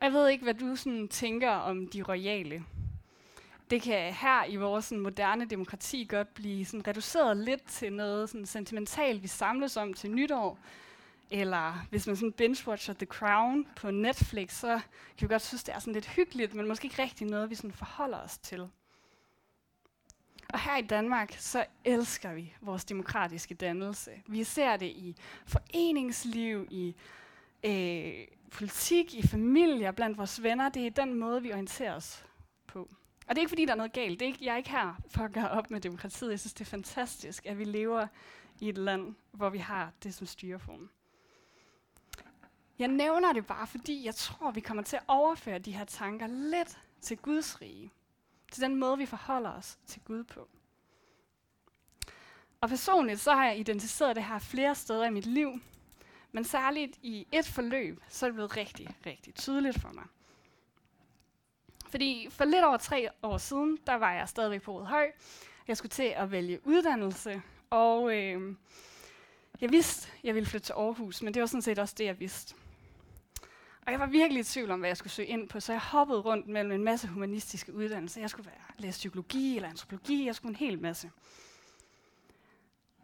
jeg 0.00 0.12
ved 0.12 0.28
ikke, 0.28 0.44
hvad 0.44 0.54
du 0.54 0.76
sådan 0.76 1.08
tænker 1.08 1.50
om 1.50 1.86
de 1.88 2.02
royale. 2.02 2.64
Det 3.70 3.82
kan 3.82 4.14
her 4.14 4.44
i 4.44 4.56
vores 4.56 4.84
sådan, 4.84 5.02
moderne 5.02 5.44
demokrati 5.44 6.06
godt 6.08 6.34
blive 6.34 6.64
sådan, 6.64 6.86
reduceret 6.86 7.36
lidt 7.36 7.66
til 7.66 7.92
noget 7.92 8.30
sådan, 8.30 8.46
sentimentalt, 8.46 9.22
vi 9.22 9.28
samles 9.28 9.76
om 9.76 9.94
til 9.94 10.10
nytår. 10.10 10.58
Eller 11.30 11.86
hvis 11.90 12.06
man 12.06 12.16
sådan 12.16 12.34
binge-watcher 12.40 12.92
The 12.92 13.06
Crown 13.06 13.66
på 13.76 13.90
Netflix, 13.90 14.52
så 14.52 14.80
kan 15.18 15.28
vi 15.28 15.32
godt 15.32 15.42
synes, 15.42 15.64
det 15.64 15.74
er 15.74 15.78
sådan 15.78 15.92
lidt 15.92 16.08
hyggeligt, 16.08 16.54
men 16.54 16.68
måske 16.68 16.84
ikke 16.84 17.02
rigtig 17.02 17.26
noget, 17.26 17.50
vi 17.50 17.54
sådan 17.54 17.72
forholder 17.72 18.18
os 18.18 18.38
til. 18.38 18.68
Og 20.52 20.60
her 20.60 20.76
i 20.76 20.82
Danmark, 20.82 21.34
så 21.38 21.64
elsker 21.84 22.32
vi 22.32 22.54
vores 22.60 22.84
demokratiske 22.84 23.54
dannelse. 23.54 24.10
Vi 24.26 24.44
ser 24.44 24.76
det 24.76 24.86
i 24.86 25.16
foreningsliv, 25.46 26.66
i 26.70 26.94
øh, 27.64 28.26
politik, 28.50 29.14
i 29.14 29.26
familier, 29.26 29.90
blandt 29.90 30.18
vores 30.18 30.42
venner. 30.42 30.68
Det 30.68 30.86
er 30.86 30.90
den 30.90 31.14
måde, 31.14 31.42
vi 31.42 31.52
orienterer 31.52 31.94
os 31.94 32.24
på. 32.66 32.88
Og 33.26 33.30
det 33.30 33.38
er 33.38 33.40
ikke, 33.40 33.48
fordi 33.48 33.64
der 33.64 33.72
er 33.72 33.76
noget 33.76 33.92
galt. 33.92 34.20
Det 34.20 34.26
er 34.26 34.32
ikke, 34.32 34.44
jeg 34.44 34.52
er 34.52 34.56
ikke 34.56 34.70
her 34.70 34.94
for 35.08 35.24
at 35.24 35.32
gøre 35.32 35.50
op 35.50 35.70
med 35.70 35.80
demokratiet. 35.80 36.30
Jeg 36.30 36.40
synes, 36.40 36.54
det 36.54 36.60
er 36.60 36.70
fantastisk, 36.70 37.46
at 37.46 37.58
vi 37.58 37.64
lever 37.64 38.06
i 38.60 38.68
et 38.68 38.78
land, 38.78 39.14
hvor 39.32 39.50
vi 39.50 39.58
har 39.58 39.92
det 40.02 40.14
som 40.14 40.26
styreform. 40.26 40.90
Jeg 42.78 42.88
nævner 42.88 43.32
det 43.32 43.46
bare, 43.46 43.66
fordi 43.66 44.04
jeg 44.04 44.14
tror, 44.14 44.50
vi 44.50 44.60
kommer 44.60 44.82
til 44.82 44.96
at 44.96 45.02
overføre 45.08 45.58
de 45.58 45.72
her 45.72 45.84
tanker 45.84 46.26
lidt 46.26 46.78
til 47.00 47.16
Guds 47.16 47.60
rige. 47.60 47.90
Til 48.52 48.62
den 48.62 48.76
måde, 48.76 48.98
vi 48.98 49.06
forholder 49.06 49.50
os 49.50 49.78
til 49.86 50.02
Gud 50.04 50.24
på. 50.24 50.48
Og 52.60 52.68
personligt 52.68 53.20
så 53.20 53.34
har 53.34 53.46
jeg 53.46 53.58
identificeret 53.58 54.16
det 54.16 54.24
her 54.24 54.38
flere 54.38 54.74
steder 54.74 55.04
i 55.04 55.10
mit 55.10 55.26
liv, 55.26 55.60
men 56.32 56.44
særligt 56.44 56.98
i 57.02 57.26
et 57.32 57.46
forløb, 57.46 58.02
så 58.08 58.26
er 58.26 58.30
det 58.30 58.34
blevet 58.34 58.56
rigtig, 58.56 58.96
rigtig 59.06 59.34
tydeligt 59.34 59.80
for 59.80 59.92
mig. 59.92 60.04
Fordi 61.88 62.26
for 62.30 62.44
lidt 62.44 62.64
over 62.64 62.76
tre 62.76 63.08
år 63.22 63.38
siden, 63.38 63.78
der 63.86 63.94
var 63.94 64.12
jeg 64.12 64.28
stadigvæk 64.28 64.62
på 64.62 64.78
Rødhøj. 64.78 65.12
Jeg 65.68 65.76
skulle 65.76 65.90
til 65.90 66.12
at 66.16 66.30
vælge 66.30 66.66
uddannelse, 66.66 67.42
og 67.70 68.16
øh, 68.16 68.56
jeg 69.60 69.70
vidste, 69.70 70.10
jeg 70.24 70.34
ville 70.34 70.46
flytte 70.46 70.66
til 70.66 70.72
Aarhus, 70.72 71.22
men 71.22 71.34
det 71.34 71.40
var 71.40 71.46
sådan 71.46 71.62
set 71.62 71.78
også 71.78 71.94
det, 71.98 72.04
jeg 72.04 72.20
vidste. 72.20 72.54
Og 73.86 73.92
jeg 73.92 74.00
var 74.00 74.06
virkelig 74.06 74.40
i 74.40 74.44
tvivl 74.44 74.70
om, 74.70 74.78
hvad 74.78 74.88
jeg 74.88 74.96
skulle 74.96 75.12
søge 75.12 75.28
ind 75.28 75.48
på, 75.48 75.60
så 75.60 75.72
jeg 75.72 75.80
hoppede 75.80 76.20
rundt 76.20 76.48
mellem 76.48 76.72
en 76.72 76.84
masse 76.84 77.08
humanistiske 77.08 77.74
uddannelser. 77.74 78.20
Jeg 78.20 78.30
skulle 78.30 78.46
være, 78.46 78.74
læse 78.78 78.98
psykologi 78.98 79.56
eller 79.56 79.68
antropologi, 79.68 80.26
jeg 80.26 80.34
skulle 80.34 80.50
en 80.50 80.56
hel 80.56 80.80
masse. 80.80 81.10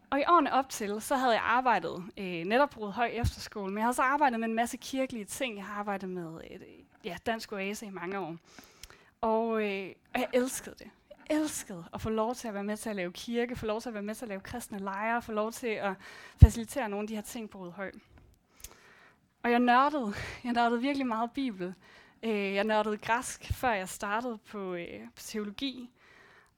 Og 0.09 0.19
i 0.19 0.23
årene 0.27 0.53
op 0.53 0.69
til, 0.69 1.01
så 1.01 1.15
havde 1.15 1.33
jeg 1.33 1.41
arbejdet 1.43 2.03
øh, 2.17 2.25
netop 2.25 2.69
på 2.69 2.79
Rødhøj 2.79 3.09
Efterskole, 3.13 3.67
men 3.67 3.77
jeg 3.77 3.85
havde 3.85 3.93
så 3.93 4.01
arbejdet 4.01 4.39
med 4.39 4.47
en 4.47 4.55
masse 4.55 4.77
kirkelige 4.77 5.25
ting. 5.25 5.57
Jeg 5.57 5.65
har 5.65 5.79
arbejdet 5.79 6.09
med 6.09 6.41
et, 6.43 6.61
ja, 7.03 7.17
Dansk 7.25 7.51
Oase 7.51 7.85
i 7.85 7.89
mange 7.89 8.19
år. 8.19 8.35
Og, 9.21 9.63
øh, 9.63 9.89
og 10.13 10.19
jeg 10.19 10.27
elskede 10.33 10.75
det. 10.79 10.87
Jeg 11.29 11.37
elskede 11.37 11.85
at 11.93 12.01
få 12.01 12.09
lov 12.09 12.35
til 12.35 12.47
at 12.47 12.53
være 12.53 12.63
med 12.63 12.77
til 12.77 12.89
at 12.89 12.95
lave 12.95 13.11
kirke, 13.11 13.55
få 13.55 13.65
lov 13.65 13.81
til 13.81 13.89
at 13.89 13.93
være 13.93 14.03
med 14.03 14.15
til 14.15 14.25
at 14.25 14.29
lave 14.29 14.41
kristne 14.41 14.79
lejre, 14.79 15.21
få 15.21 15.31
lov 15.31 15.51
til 15.51 15.67
at 15.67 15.93
facilitere 16.41 16.89
nogle 16.89 17.03
af 17.03 17.07
de 17.07 17.15
her 17.15 17.21
ting 17.21 17.49
på 17.49 17.59
Rødhøj. 17.59 17.91
Og 19.43 19.51
jeg 19.51 19.59
nørdede, 19.59 20.13
jeg 20.43 20.53
nørdede 20.53 20.81
virkelig 20.81 21.07
meget 21.07 21.31
Bibel. 21.31 21.73
Øh, 22.23 22.53
jeg 22.53 22.63
nørdede 22.63 22.97
græsk, 22.97 23.53
før 23.53 23.71
jeg 23.71 23.89
startede 23.89 24.37
på, 24.37 24.73
øh, 24.73 24.99
på 25.15 25.21
teologi. 25.21 25.89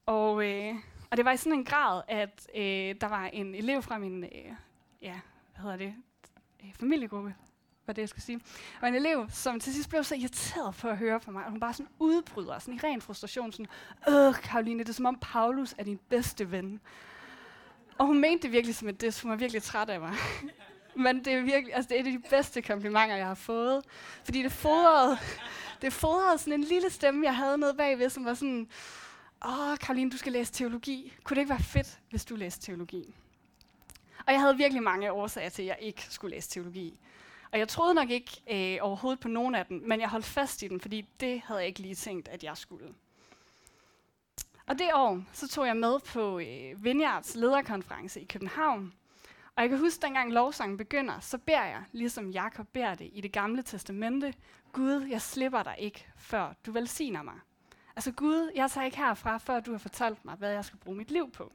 Og, 0.05 0.45
øh, 0.45 0.75
og 1.11 1.17
det 1.17 1.25
var 1.25 1.31
i 1.31 1.37
sådan 1.37 1.59
en 1.59 1.65
grad, 1.65 2.01
at 2.07 2.47
øh, 2.55 2.95
der 3.01 3.07
var 3.07 3.25
en 3.25 3.55
elev 3.55 3.81
fra 3.81 3.97
min 3.97 4.23
øh, 4.23 4.53
ja, 5.01 5.19
hvad 5.51 5.61
hedder 5.61 5.77
det, 5.77 5.95
øh, 6.63 6.73
familiegruppe, 6.79 7.35
var 7.87 7.93
det, 7.93 8.01
jeg 8.01 8.09
skulle 8.09 8.23
sige. 8.23 8.41
Og 8.81 8.87
en 8.87 8.95
elev, 8.95 9.29
som 9.29 9.59
til 9.59 9.73
sidst 9.73 9.89
blev 9.89 10.03
så 10.03 10.15
irriteret 10.15 10.75
på 10.75 10.87
at 10.87 10.97
høre 10.97 11.19
på 11.19 11.31
mig, 11.31 11.45
og 11.45 11.51
hun 11.51 11.59
bare 11.59 11.73
sådan 11.73 11.91
udbryder, 11.99 12.59
sådan 12.59 12.73
i 12.73 12.79
ren 12.83 13.01
frustration, 13.01 13.51
sådan, 13.51 13.67
Øh, 14.09 14.33
Karoline, 14.33 14.79
det 14.79 14.89
er 14.89 14.93
som 14.93 15.05
om 15.05 15.17
Paulus 15.21 15.75
er 15.77 15.83
din 15.83 15.99
bedste 16.09 16.51
ven. 16.51 16.79
Og 17.97 18.05
hun 18.05 18.19
mente 18.19 18.43
det 18.43 18.51
virkelig 18.51 18.75
som 18.75 18.89
et 18.89 19.01
diss, 19.01 19.21
hun 19.21 19.31
var 19.31 19.37
virkelig 19.37 19.63
træt 19.63 19.89
af 19.89 19.99
mig. 19.99 20.13
Men 20.95 21.25
det 21.25 21.33
er 21.33 21.41
virkelig, 21.41 21.75
altså 21.75 21.89
det 21.89 21.95
er 21.95 22.01
et 22.01 22.05
af 22.05 22.11
de 22.11 22.29
bedste 22.29 22.61
komplimenter, 22.61 23.15
jeg 23.15 23.27
har 23.27 23.35
fået. 23.35 23.83
Fordi 24.23 24.43
det 24.43 24.51
fodrede, 24.51 25.17
det 25.81 25.93
fodrede 25.93 26.37
sådan 26.37 26.53
en 26.53 26.63
lille 26.63 26.89
stemme, 26.89 27.25
jeg 27.25 27.35
havde 27.35 27.57
nede 27.57 27.73
bagved, 27.73 28.09
som 28.09 28.25
var 28.25 28.33
sådan, 28.33 28.69
åh, 29.45 29.77
Karoline, 29.77 30.11
du 30.11 30.17
skal 30.17 30.31
læse 30.31 30.53
teologi. 30.53 31.13
Kunne 31.23 31.35
det 31.35 31.41
ikke 31.41 31.49
være 31.49 31.63
fedt, 31.63 31.99
hvis 32.09 32.25
du 32.25 32.35
læste 32.35 32.65
teologi? 32.65 33.15
Og 34.27 34.33
jeg 34.33 34.41
havde 34.41 34.57
virkelig 34.57 34.83
mange 34.83 35.11
årsager 35.11 35.49
til, 35.49 35.61
at 35.61 35.67
jeg 35.67 35.77
ikke 35.79 36.05
skulle 36.09 36.35
læse 36.35 36.49
teologi. 36.49 36.99
Og 37.51 37.59
jeg 37.59 37.67
troede 37.67 37.93
nok 37.93 38.09
ikke 38.09 38.41
øh, 38.51 38.77
overhovedet 38.81 39.19
på 39.19 39.27
nogen 39.27 39.55
af 39.55 39.65
dem, 39.65 39.83
men 39.85 39.99
jeg 39.99 40.09
holdt 40.09 40.25
fast 40.25 40.63
i 40.63 40.67
den, 40.67 40.81
fordi 40.81 41.09
det 41.19 41.41
havde 41.45 41.59
jeg 41.59 41.67
ikke 41.67 41.79
lige 41.79 41.95
tænkt, 41.95 42.27
at 42.27 42.43
jeg 42.43 42.57
skulle. 42.57 42.85
Og 44.67 44.79
det 44.79 44.89
år, 44.93 45.23
så 45.33 45.47
tog 45.47 45.67
jeg 45.67 45.77
med 45.77 45.99
på 45.99 46.39
øh, 46.39 46.83
Vineyards 46.83 47.35
lederkonference 47.35 48.21
i 48.21 48.25
København. 48.25 48.93
Og 49.55 49.61
jeg 49.61 49.69
kan 49.69 49.79
huske, 49.79 50.01
dengang 50.01 50.33
lovsangen 50.33 50.77
begynder, 50.77 51.19
så 51.19 51.37
beder 51.37 51.63
jeg, 51.63 51.83
ligesom 51.91 52.29
Jakob 52.29 52.67
beder 52.67 52.95
det 52.95 53.09
i 53.13 53.21
det 53.21 53.31
gamle 53.31 53.61
testamente, 53.61 54.33
Gud, 54.71 55.07
jeg 55.09 55.21
slipper 55.21 55.63
dig 55.63 55.75
ikke, 55.77 56.07
før 56.17 56.53
du 56.65 56.71
velsigner 56.71 57.23
mig. 57.23 57.39
Altså 57.95 58.11
Gud, 58.11 58.51
jeg 58.55 58.71
tager 58.71 58.85
ikke 58.85 58.97
herfra, 58.97 59.37
før 59.37 59.59
du 59.59 59.71
har 59.71 59.77
fortalt 59.77 60.25
mig, 60.25 60.35
hvad 60.35 60.51
jeg 60.51 60.65
skal 60.65 60.79
bruge 60.79 60.97
mit 60.97 61.11
liv 61.11 61.31
på. 61.31 61.51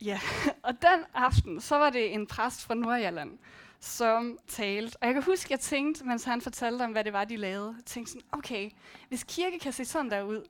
Ja, 0.00 0.20
og 0.62 0.82
den 0.82 1.04
aften, 1.14 1.60
så 1.60 1.76
var 1.76 1.90
det 1.90 2.14
en 2.14 2.26
præst 2.26 2.64
fra 2.64 2.74
Nordjylland, 2.74 3.38
som 3.80 4.38
talte. 4.46 4.96
Og 5.00 5.06
jeg 5.06 5.14
kan 5.14 5.22
huske, 5.22 5.46
at 5.46 5.50
jeg 5.50 5.60
tænkte, 5.60 6.04
mens 6.04 6.24
han 6.24 6.40
fortalte 6.40 6.82
om, 6.82 6.92
hvad 6.92 7.04
det 7.04 7.12
var, 7.12 7.24
de 7.24 7.36
lavede, 7.36 7.74
jeg 7.76 7.84
tænkte 7.84 8.12
sådan, 8.12 8.26
okay, 8.32 8.70
hvis 9.08 9.24
kirke 9.24 9.58
kan 9.58 9.72
se 9.72 9.84
sådan 9.84 10.10
der 10.10 10.22
ud, 10.22 10.44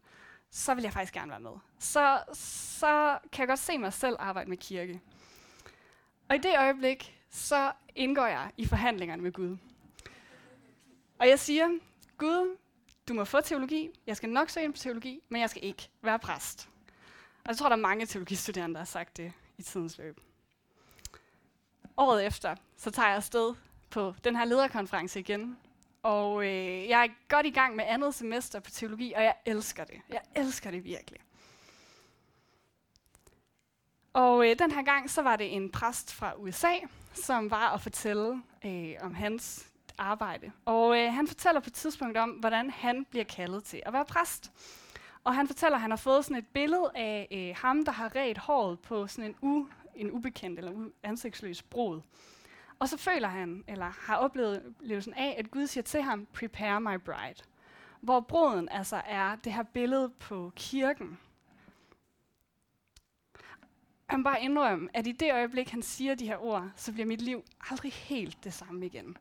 så 0.50 0.75
vil 0.75 0.83
jeg 0.83 0.92
faktisk 0.92 1.14
gerne 1.14 1.30
være 1.30 1.40
med. 1.40 1.52
Så, 1.78 2.23
så 2.33 3.19
kan 3.33 3.42
jeg 3.42 3.49
godt 3.49 3.59
se 3.59 3.78
mig 3.78 3.92
selv 3.92 4.16
arbejde 4.19 4.50
med 4.50 4.57
kirke. 4.57 5.00
Og 6.28 6.37
i 6.37 6.38
det 6.38 6.59
øjeblik, 6.59 7.21
så 7.30 7.73
indgår 7.95 8.26
jeg 8.26 8.50
i 8.57 8.66
forhandlingerne 8.66 9.23
med 9.23 9.33
Gud. 9.33 9.57
Og 11.19 11.28
jeg 11.28 11.38
siger, 11.38 11.69
Gud, 12.19 12.57
du 13.09 13.14
må 13.14 13.25
få 13.25 13.40
teologi, 13.40 13.90
jeg 14.07 14.16
skal 14.16 14.28
nok 14.28 14.50
søge 14.50 14.64
ind 14.64 14.73
på 14.73 14.78
teologi, 14.78 15.21
men 15.28 15.40
jeg 15.40 15.50
skal 15.50 15.64
ikke 15.64 15.88
være 16.02 16.19
præst. 16.19 16.69
Og 17.45 17.49
jeg 17.49 17.57
tror, 17.57 17.69
der 17.69 17.76
er 17.76 17.80
mange 17.80 18.07
teologistuderende, 18.07 18.75
der 18.75 18.80
har 18.80 18.85
sagt 18.87 19.16
det 19.16 19.33
i 19.59 19.62
tidens 19.62 19.99
løb. 19.99 20.21
Året 21.97 22.26
efter, 22.26 22.54
så 22.76 22.90
tager 22.90 23.09
jeg 23.09 23.16
afsted 23.16 23.54
på 23.90 24.14
den 24.25 24.37
her 24.37 24.45
lederkonference 24.45 25.21
igen. 25.21 25.59
Og 26.02 26.45
øh, 26.45 26.88
jeg 26.88 27.04
er 27.04 27.09
godt 27.28 27.47
i 27.47 27.50
gang 27.50 27.76
med 27.76 27.85
andet 27.88 28.14
semester 28.14 28.61
på 28.61 28.71
teologi, 28.71 29.12
og 29.12 29.23
jeg 29.23 29.35
elsker 29.47 29.85
det. 29.85 30.00
Jeg 30.09 30.21
elsker 30.37 30.71
det 30.71 30.85
virkelig. 30.85 31.21
Og 34.12 34.49
øh, 34.50 34.59
den 34.59 34.71
her 34.71 34.83
gang, 34.83 35.11
så 35.11 35.23
var 35.23 35.37
det 35.37 35.54
en 35.57 35.71
præst 35.71 36.14
fra 36.14 36.33
USA, 36.37 36.75
som 37.14 37.50
var 37.50 37.75
at 37.75 37.80
fortælle 37.80 38.42
øh, 38.64 38.95
om 39.00 39.14
hans 39.14 39.71
arbejde. 39.99 40.52
Og 40.64 40.99
øh, 40.99 41.12
han 41.12 41.28
fortæller 41.28 41.61
på 41.61 41.66
et 41.66 41.75
tidspunkt 41.75 42.16
om, 42.16 42.30
hvordan 42.30 42.71
han 42.71 43.04
bliver 43.04 43.25
kaldet 43.25 43.64
til 43.64 43.83
at 43.87 43.92
være 43.92 44.04
præst. 44.04 44.52
Og 45.25 45.35
han 45.35 45.47
fortæller, 45.47 45.76
at 45.76 45.83
han 45.83 45.90
har 45.90 45.97
fået 45.97 46.25
sådan 46.25 46.37
et 46.37 46.47
billede 46.47 46.90
af 46.95 47.28
øh, 47.33 47.62
ham, 47.62 47.85
der 47.85 47.92
har 47.92 48.16
ret 48.16 48.38
håret 48.38 48.80
på 48.80 49.07
sådan 49.07 49.25
en, 49.30 49.37
u, 49.42 49.66
en 49.95 50.11
ubekendt 50.11 50.59
eller 50.59 50.73
u, 50.73 50.85
ansigtsløs 51.02 51.62
brud. 51.62 52.00
Og 52.80 52.88
så 52.88 52.96
føler 52.96 53.28
han, 53.28 53.64
eller 53.68 53.87
har 53.87 54.16
oplevet 54.16 54.75
levelsen 54.80 55.14
af, 55.14 55.34
at 55.38 55.50
Gud 55.50 55.66
siger 55.66 55.82
til 55.82 56.02
ham, 56.02 56.26
prepare 56.26 56.80
my 56.80 56.96
bride. 57.04 57.42
Hvor 58.00 58.20
bruden 58.20 58.68
altså 58.68 59.02
er 59.06 59.37
det 59.37 59.52
her 59.52 59.62
billede 59.62 60.08
på 60.08 60.52
kirken. 60.56 61.18
Han 64.06 64.25
bare 64.25 64.42
indrømme, 64.42 64.88
at 64.94 65.06
i 65.06 65.12
det 65.12 65.32
øjeblik, 65.32 65.70
han 65.70 65.82
siger 65.82 66.14
de 66.14 66.26
her 66.26 66.37
ord, 66.37 66.70
så 66.76 66.92
bliver 66.92 67.06
mit 67.06 67.22
liv 67.22 67.44
aldrig 67.70 67.92
helt 67.92 68.44
det 68.44 68.54
samme 68.54 68.87
igen. 68.87 69.16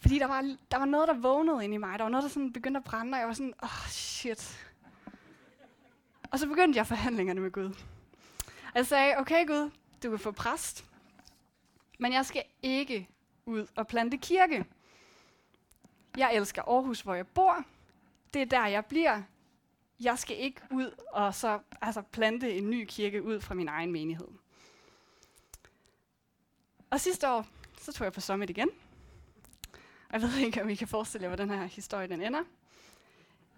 Fordi 0.00 0.18
der 0.18 0.26
var, 0.26 0.56
der 0.70 0.76
var 0.76 0.84
noget, 0.84 1.08
der 1.08 1.14
vågnede 1.14 1.64
ind 1.64 1.74
i 1.74 1.76
mig. 1.76 1.98
Der 1.98 2.04
var 2.04 2.10
noget, 2.10 2.22
der 2.22 2.28
sådan 2.28 2.52
begyndte 2.52 2.78
at 2.78 2.84
brænde, 2.84 3.14
og 3.14 3.18
jeg 3.18 3.28
var 3.28 3.34
sådan, 3.34 3.54
åh, 3.62 3.84
oh, 3.84 3.88
shit. 3.88 4.68
Og 6.30 6.38
så 6.38 6.48
begyndte 6.48 6.76
jeg 6.76 6.86
forhandlingerne 6.86 7.40
med 7.40 7.50
Gud. 7.50 7.74
Jeg 8.74 8.86
sagde, 8.86 9.14
okay 9.18 9.46
Gud, 9.46 9.70
du 10.02 10.10
kan 10.10 10.18
få 10.18 10.30
præst, 10.30 10.84
men 11.98 12.12
jeg 12.12 12.26
skal 12.26 12.42
ikke 12.62 13.08
ud 13.46 13.66
og 13.76 13.86
plante 13.86 14.16
kirke. 14.16 14.64
Jeg 16.16 16.34
elsker 16.34 16.62
Aarhus, 16.62 17.00
hvor 17.00 17.14
jeg 17.14 17.26
bor. 17.26 17.64
Det 18.34 18.42
er 18.42 18.46
der, 18.46 18.66
jeg 18.66 18.84
bliver. 18.84 19.22
Jeg 20.00 20.18
skal 20.18 20.38
ikke 20.38 20.60
ud 20.70 20.90
og 21.12 21.34
så 21.34 21.60
altså 21.82 22.02
plante 22.02 22.54
en 22.54 22.70
ny 22.70 22.84
kirke 22.88 23.22
ud 23.22 23.40
fra 23.40 23.54
min 23.54 23.68
egen 23.68 23.92
menighed. 23.92 24.28
Og 26.90 27.00
sidste 27.00 27.28
år, 27.28 27.46
så 27.80 27.92
tog 27.92 28.04
jeg 28.04 28.12
på 28.12 28.20
Summit 28.20 28.50
igen. 28.50 28.68
Jeg 30.12 30.22
ved 30.22 30.36
ikke, 30.36 30.62
om 30.62 30.68
I 30.68 30.74
kan 30.74 30.88
forestille 30.88 31.22
jer, 31.22 31.28
hvordan 31.28 31.48
den 31.48 31.58
her 31.58 31.66
historie 31.66 32.08
den 32.08 32.22
ender. 32.22 32.42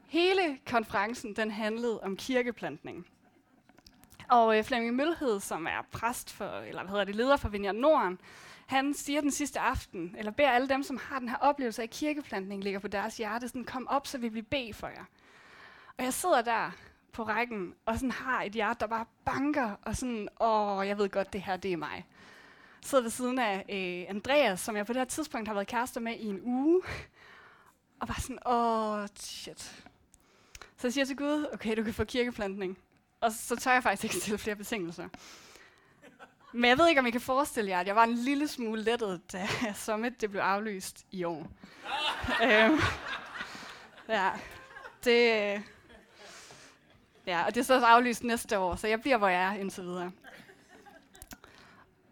Hele 0.06 0.58
konferencen 0.66 1.36
den 1.36 1.50
handlede 1.50 2.00
om 2.00 2.16
kirkeplantning. 2.16 3.06
Og 4.28 4.58
øh, 4.58 4.64
Flemming 4.64 4.96
Mølhed, 4.96 5.40
som 5.40 5.66
er 5.66 5.86
præst 5.92 6.32
for, 6.32 6.60
eller 6.60 6.82
hvad 6.82 6.90
hedder 6.90 7.04
det, 7.04 7.14
leder 7.14 7.36
for 7.36 7.48
Vineyard 7.48 7.74
Norden, 7.74 8.18
han 8.66 8.94
siger 8.94 9.20
den 9.20 9.30
sidste 9.30 9.60
aften, 9.60 10.14
eller 10.18 10.32
beder 10.32 10.50
alle 10.50 10.68
dem, 10.68 10.82
som 10.82 10.96
har 11.02 11.18
den 11.18 11.28
her 11.28 11.36
oplevelse 11.36 11.82
af, 11.82 11.90
kirkeplantning 11.90 12.64
ligger 12.64 12.80
på 12.80 12.88
deres 12.88 13.16
hjerte, 13.16 13.48
sådan, 13.48 13.64
kom 13.64 13.88
op, 13.88 14.06
så 14.06 14.18
vil 14.18 14.34
vi 14.34 14.42
bede 14.42 14.74
for 14.74 14.86
jer. 14.86 15.04
Og 15.98 16.04
jeg 16.04 16.14
sidder 16.14 16.42
der 16.42 16.70
på 17.12 17.22
rækken, 17.22 17.74
og 17.86 17.94
sådan 17.94 18.10
har 18.10 18.42
et 18.42 18.52
hjerte, 18.52 18.80
der 18.80 18.86
bare 18.86 19.06
banker, 19.24 19.76
og 19.82 19.96
sådan, 19.96 20.28
åh, 20.40 20.86
jeg 20.86 20.98
ved 20.98 21.08
godt, 21.08 21.32
det 21.32 21.42
her, 21.42 21.56
det 21.56 21.72
er 21.72 21.76
mig. 21.76 22.06
Sidder 22.82 23.02
ved 23.02 23.10
siden 23.10 23.38
af 23.38 23.64
øh, 23.68 24.10
Andreas, 24.10 24.60
som 24.60 24.76
jeg 24.76 24.86
på 24.86 24.92
det 24.92 25.00
her 25.00 25.06
tidspunkt 25.06 25.48
har 25.48 25.54
været 25.54 25.66
kærester 25.66 26.00
med 26.00 26.16
i 26.16 26.26
en 26.26 26.40
uge, 26.44 26.82
og 28.00 28.08
bare 28.08 28.20
sådan, 28.20 28.38
åh, 28.46 29.06
shit. 29.14 29.60
Så 30.76 30.86
jeg 30.86 30.92
siger 30.92 31.04
til 31.04 31.16
Gud, 31.16 31.46
okay, 31.52 31.76
du 31.76 31.82
kan 31.82 31.94
få 31.94 32.04
kirkeplantning. 32.04 32.78
Og 33.20 33.32
så 33.32 33.56
tør 33.56 33.72
jeg 33.72 33.82
faktisk 33.82 34.04
ikke 34.04 34.16
stille 34.16 34.38
flere 34.38 34.56
betingelser. 34.56 35.08
Men 36.52 36.68
jeg 36.68 36.78
ved 36.78 36.88
ikke, 36.88 36.98
om 36.98 37.06
I 37.06 37.10
kan 37.10 37.20
forestille 37.20 37.70
jer, 37.70 37.80
at 37.80 37.86
jeg 37.86 37.96
var 37.96 38.04
en 38.04 38.14
lille 38.14 38.48
smule 38.48 38.82
lettet, 38.82 39.32
da 39.32 39.48
Summit 39.74 40.20
det 40.20 40.30
blev 40.30 40.40
aflyst 40.40 41.06
i 41.10 41.24
år. 41.24 41.46
øhm, 42.44 42.78
ja, 44.08 44.30
det, 45.04 45.62
ja, 47.26 47.44
og 47.46 47.54
det 47.54 47.60
er 47.60 47.64
så 47.64 47.74
også 47.74 47.86
aflyst 47.86 48.24
næste 48.24 48.58
år, 48.58 48.76
så 48.76 48.86
jeg 48.86 49.00
bliver, 49.00 49.16
hvor 49.16 49.28
jeg 49.28 49.44
er 49.44 49.52
indtil 49.52 49.84
videre. 49.84 50.12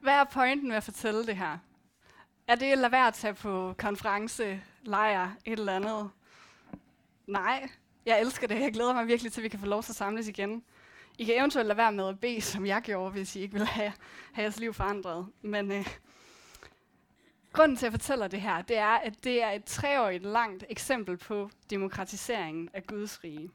Hvad 0.00 0.14
er 0.14 0.24
pointen 0.24 0.68
med 0.68 0.76
at 0.76 0.84
fortælle 0.84 1.26
det 1.26 1.36
her? 1.36 1.58
Er 2.48 2.54
det 2.54 2.72
at 2.72 2.78
lade 2.78 2.92
være 2.92 3.06
at 3.06 3.14
tage 3.14 3.34
på 3.34 3.74
konference, 3.78 4.60
lejr, 4.82 5.30
et 5.44 5.58
eller 5.58 5.76
andet? 5.76 6.10
Nej, 7.26 7.68
jeg 8.06 8.20
elsker 8.20 8.46
det. 8.46 8.60
Jeg 8.60 8.72
glæder 8.72 8.94
mig 8.94 9.06
virkelig 9.06 9.32
til, 9.32 9.40
at 9.40 9.42
vi 9.44 9.48
kan 9.48 9.60
få 9.60 9.66
lov 9.66 9.82
til 9.82 9.92
at 9.92 9.96
samles 9.96 10.28
igen. 10.28 10.64
I 11.18 11.24
kan 11.24 11.38
eventuelt 11.38 11.66
lade 11.66 11.76
være 11.76 11.92
med 11.92 12.08
at 12.08 12.20
bede, 12.20 12.40
som 12.40 12.66
jeg 12.66 12.82
gjorde, 12.82 13.10
hvis 13.10 13.36
I 13.36 13.40
ikke 13.40 13.54
vil 13.54 13.66
have, 13.66 13.92
have 14.32 14.42
jeres 14.42 14.60
liv 14.60 14.74
forandret. 14.74 15.26
Men 15.42 15.72
øh, 15.72 15.86
grunden 17.52 17.76
til, 17.76 17.86
at 17.86 17.92
jeg 17.92 18.00
fortæller 18.00 18.28
det 18.28 18.40
her, 18.40 18.62
det 18.62 18.76
er, 18.76 18.96
at 18.96 19.24
det 19.24 19.42
er 19.42 19.50
et 19.50 19.64
treårigt 19.64 20.22
langt 20.22 20.64
eksempel 20.68 21.16
på 21.16 21.50
demokratiseringen 21.70 22.68
af 22.72 22.86
Guds 22.86 23.24
rige. 23.24 23.50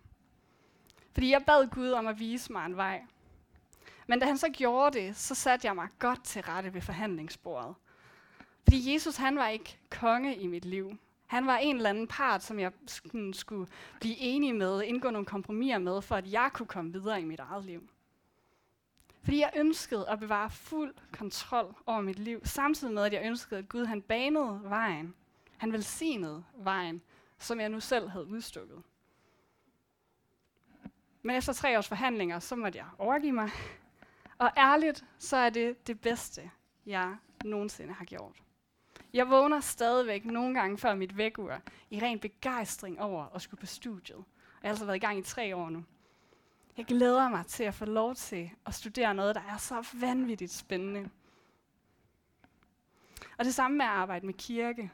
Fordi 1.14 1.32
jeg 1.32 1.44
bad 1.48 1.68
Gud 1.68 1.92
om 1.92 2.08
at 2.08 2.20
vise 2.20 2.52
mig 2.52 2.66
en 2.66 2.78
vej. 2.78 3.02
Men 4.08 4.20
da 4.20 4.26
han 4.26 4.38
så 4.38 4.50
gjorde 4.50 5.00
det, 5.00 5.16
så 5.16 5.36
satte 5.36 5.68
jeg 5.68 5.76
mig 5.76 5.88
godt 6.00 6.24
til 6.24 6.42
rette 6.42 6.74
ved 6.74 6.82
forhandlingsbordet. 6.82 7.76
Fordi 8.64 8.94
Jesus, 8.94 9.16
han 9.16 9.36
var 9.36 9.48
ikke 9.48 9.78
konge 9.90 10.36
i 10.36 10.48
mit 10.48 10.66
liv. 10.66 10.98
Han 11.32 11.48
var 11.48 11.58
en 11.58 11.76
eller 11.76 11.90
anden 11.90 12.08
part, 12.08 12.44
som 12.44 12.60
jeg 12.60 12.72
skulle 13.34 13.68
blive 14.00 14.18
enig 14.18 14.56
med, 14.56 14.84
indgå 14.84 15.10
nogle 15.10 15.26
kompromiser 15.26 15.78
med, 15.78 16.02
for 16.02 16.16
at 16.16 16.32
jeg 16.32 16.50
kunne 16.54 16.68
komme 16.68 16.94
videre 16.94 17.22
i 17.22 17.26
mit 17.26 17.40
eget 17.40 17.66
liv. 17.66 17.90
Fordi 19.24 19.40
jeg 19.40 19.52
ønskede 19.56 20.10
at 20.10 20.20
bevare 20.20 20.50
fuld 20.50 20.94
kontrol 21.12 21.76
over 21.86 22.02
mit 22.02 22.20
liv, 22.20 22.42
samtidig 22.44 22.94
med, 22.94 23.04
at 23.04 23.14
jeg 23.14 23.26
ønskede, 23.26 23.60
at 23.60 23.70
Gud 23.70 23.86
han 23.86 24.02
banede 24.02 24.62
vejen. 24.64 25.16
Han 25.58 25.72
velsignede 25.72 26.44
vejen, 26.54 27.02
som 27.38 27.60
jeg 27.60 27.70
nu 27.70 27.80
selv 27.80 28.10
havde 28.10 28.28
udstukket. 28.28 28.84
Men 31.22 31.36
efter 31.36 31.54
tre 31.54 31.78
års 31.78 31.88
forhandlinger, 31.88 32.40
så 32.40 32.56
måtte 32.56 32.78
jeg 32.78 32.88
overgive 32.98 33.34
mig. 33.34 33.50
Og 34.38 34.52
ærligt, 34.58 35.06
så 35.20 35.38
er 35.38 35.50
det 35.50 35.88
det 35.88 36.02
bedste, 36.02 36.52
jeg 36.86 37.18
nogensinde 37.46 37.94
har 37.94 38.06
gjort. 38.06 38.42
Jeg 39.14 39.30
vågner 39.30 39.60
stadigvæk 39.60 40.26
nogle 40.26 40.54
gange 40.54 40.78
før 40.78 40.96
mit 40.96 41.18
vækkeur 41.18 41.62
i 41.90 42.00
ren 42.02 42.20
begejstring 42.20 43.02
over 43.02 43.36
at 43.36 43.42
skulle 43.42 43.60
på 43.60 43.66
studiet. 43.66 44.24
Jeg 44.62 44.68
har 44.68 44.70
altså 44.70 44.86
været 44.86 44.96
i 44.96 45.00
gang 45.00 45.20
i 45.20 45.22
tre 45.22 45.56
år 45.56 45.70
nu. 45.70 45.84
Jeg 46.78 46.86
glæder 46.86 47.30
mig 47.30 47.46
til 47.46 47.64
at 47.64 47.74
få 47.74 47.86
lov 47.86 48.16
til 48.16 48.52
at 48.66 48.74
studere 48.74 49.14
noget, 49.14 49.36
der 49.36 49.42
er 49.42 49.58
så 49.58 49.88
vanvittigt 49.94 50.52
spændende. 50.52 51.10
Og 53.38 53.46
det 53.46 53.54
samme 53.54 53.78
med 53.78 53.86
at 53.86 53.92
arbejde 53.92 54.26
med 54.26 54.34
kirke. 54.34 54.92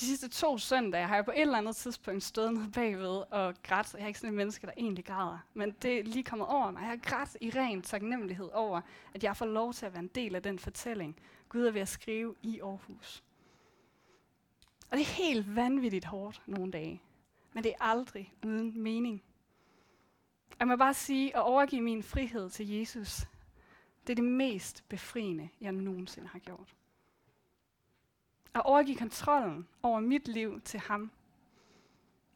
De 0.00 0.04
sidste 0.04 0.28
to 0.28 0.58
søndage 0.58 1.06
har 1.06 1.14
jeg 1.14 1.24
på 1.24 1.30
et 1.30 1.40
eller 1.40 1.58
andet 1.58 1.76
tidspunkt 1.76 2.22
stået 2.22 2.54
nede 2.54 2.70
bagved 2.70 3.22
og 3.30 3.54
grædt. 3.62 3.94
Jeg 3.94 4.02
er 4.02 4.06
ikke 4.06 4.18
sådan 4.18 4.30
en 4.30 4.36
menneske, 4.36 4.66
der 4.66 4.72
egentlig 4.76 5.04
græder. 5.04 5.38
Men 5.54 5.70
det 5.70 5.98
er 5.98 6.02
lige 6.02 6.24
kommet 6.24 6.48
over 6.48 6.70
mig. 6.70 6.80
Jeg 6.80 6.88
har 6.88 6.96
grædt 6.96 7.36
i 7.40 7.50
ren 7.50 7.82
taknemmelighed 7.82 8.50
over, 8.52 8.80
at 9.14 9.24
jeg 9.24 9.36
får 9.36 9.46
lov 9.46 9.72
til 9.72 9.86
at 9.86 9.92
være 9.92 10.02
en 10.02 10.10
del 10.14 10.34
af 10.34 10.42
den 10.42 10.58
fortælling, 10.58 11.16
Gud 11.54 11.66
er 11.66 11.70
ved 11.70 11.80
at 11.80 11.88
skrive 11.88 12.34
i 12.42 12.60
Aarhus. 12.60 13.24
Og 14.90 14.98
det 14.98 15.00
er 15.00 15.12
helt 15.12 15.56
vanvittigt 15.56 16.04
hårdt 16.04 16.42
nogle 16.46 16.72
dage. 16.72 17.02
Men 17.52 17.64
det 17.64 17.70
er 17.72 17.84
aldrig 17.84 18.32
uden 18.44 18.82
mening. 18.82 19.22
Jeg 20.58 20.68
må 20.68 20.76
bare 20.76 20.94
sige, 20.94 21.36
at 21.36 21.42
overgive 21.42 21.82
min 21.82 22.02
frihed 22.02 22.50
til 22.50 22.68
Jesus, 22.68 23.20
det 24.06 24.12
er 24.12 24.14
det 24.14 24.24
mest 24.24 24.84
befriende, 24.88 25.48
jeg 25.60 25.72
nogensinde 25.72 26.28
har 26.28 26.38
gjort. 26.38 26.74
At 28.54 28.62
overgive 28.64 28.96
kontrollen 28.96 29.68
over 29.82 30.00
mit 30.00 30.28
liv 30.28 30.60
til 30.60 30.80
ham, 30.80 31.10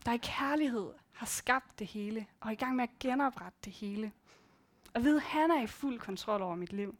der 0.04 0.12
i 0.12 0.18
kærlighed 0.22 0.92
har 1.12 1.26
skabt 1.26 1.78
det 1.78 1.86
hele, 1.86 2.26
og 2.40 2.48
er 2.48 2.52
i 2.52 2.54
gang 2.54 2.76
med 2.76 2.84
at 2.84 2.98
genoprette 3.00 3.58
det 3.64 3.72
hele. 3.72 4.12
Og 4.94 5.04
vide, 5.04 5.16
at 5.16 5.22
han 5.22 5.50
er 5.50 5.62
i 5.62 5.66
fuld 5.66 6.00
kontrol 6.00 6.42
over 6.42 6.54
mit 6.54 6.72
liv. 6.72 6.96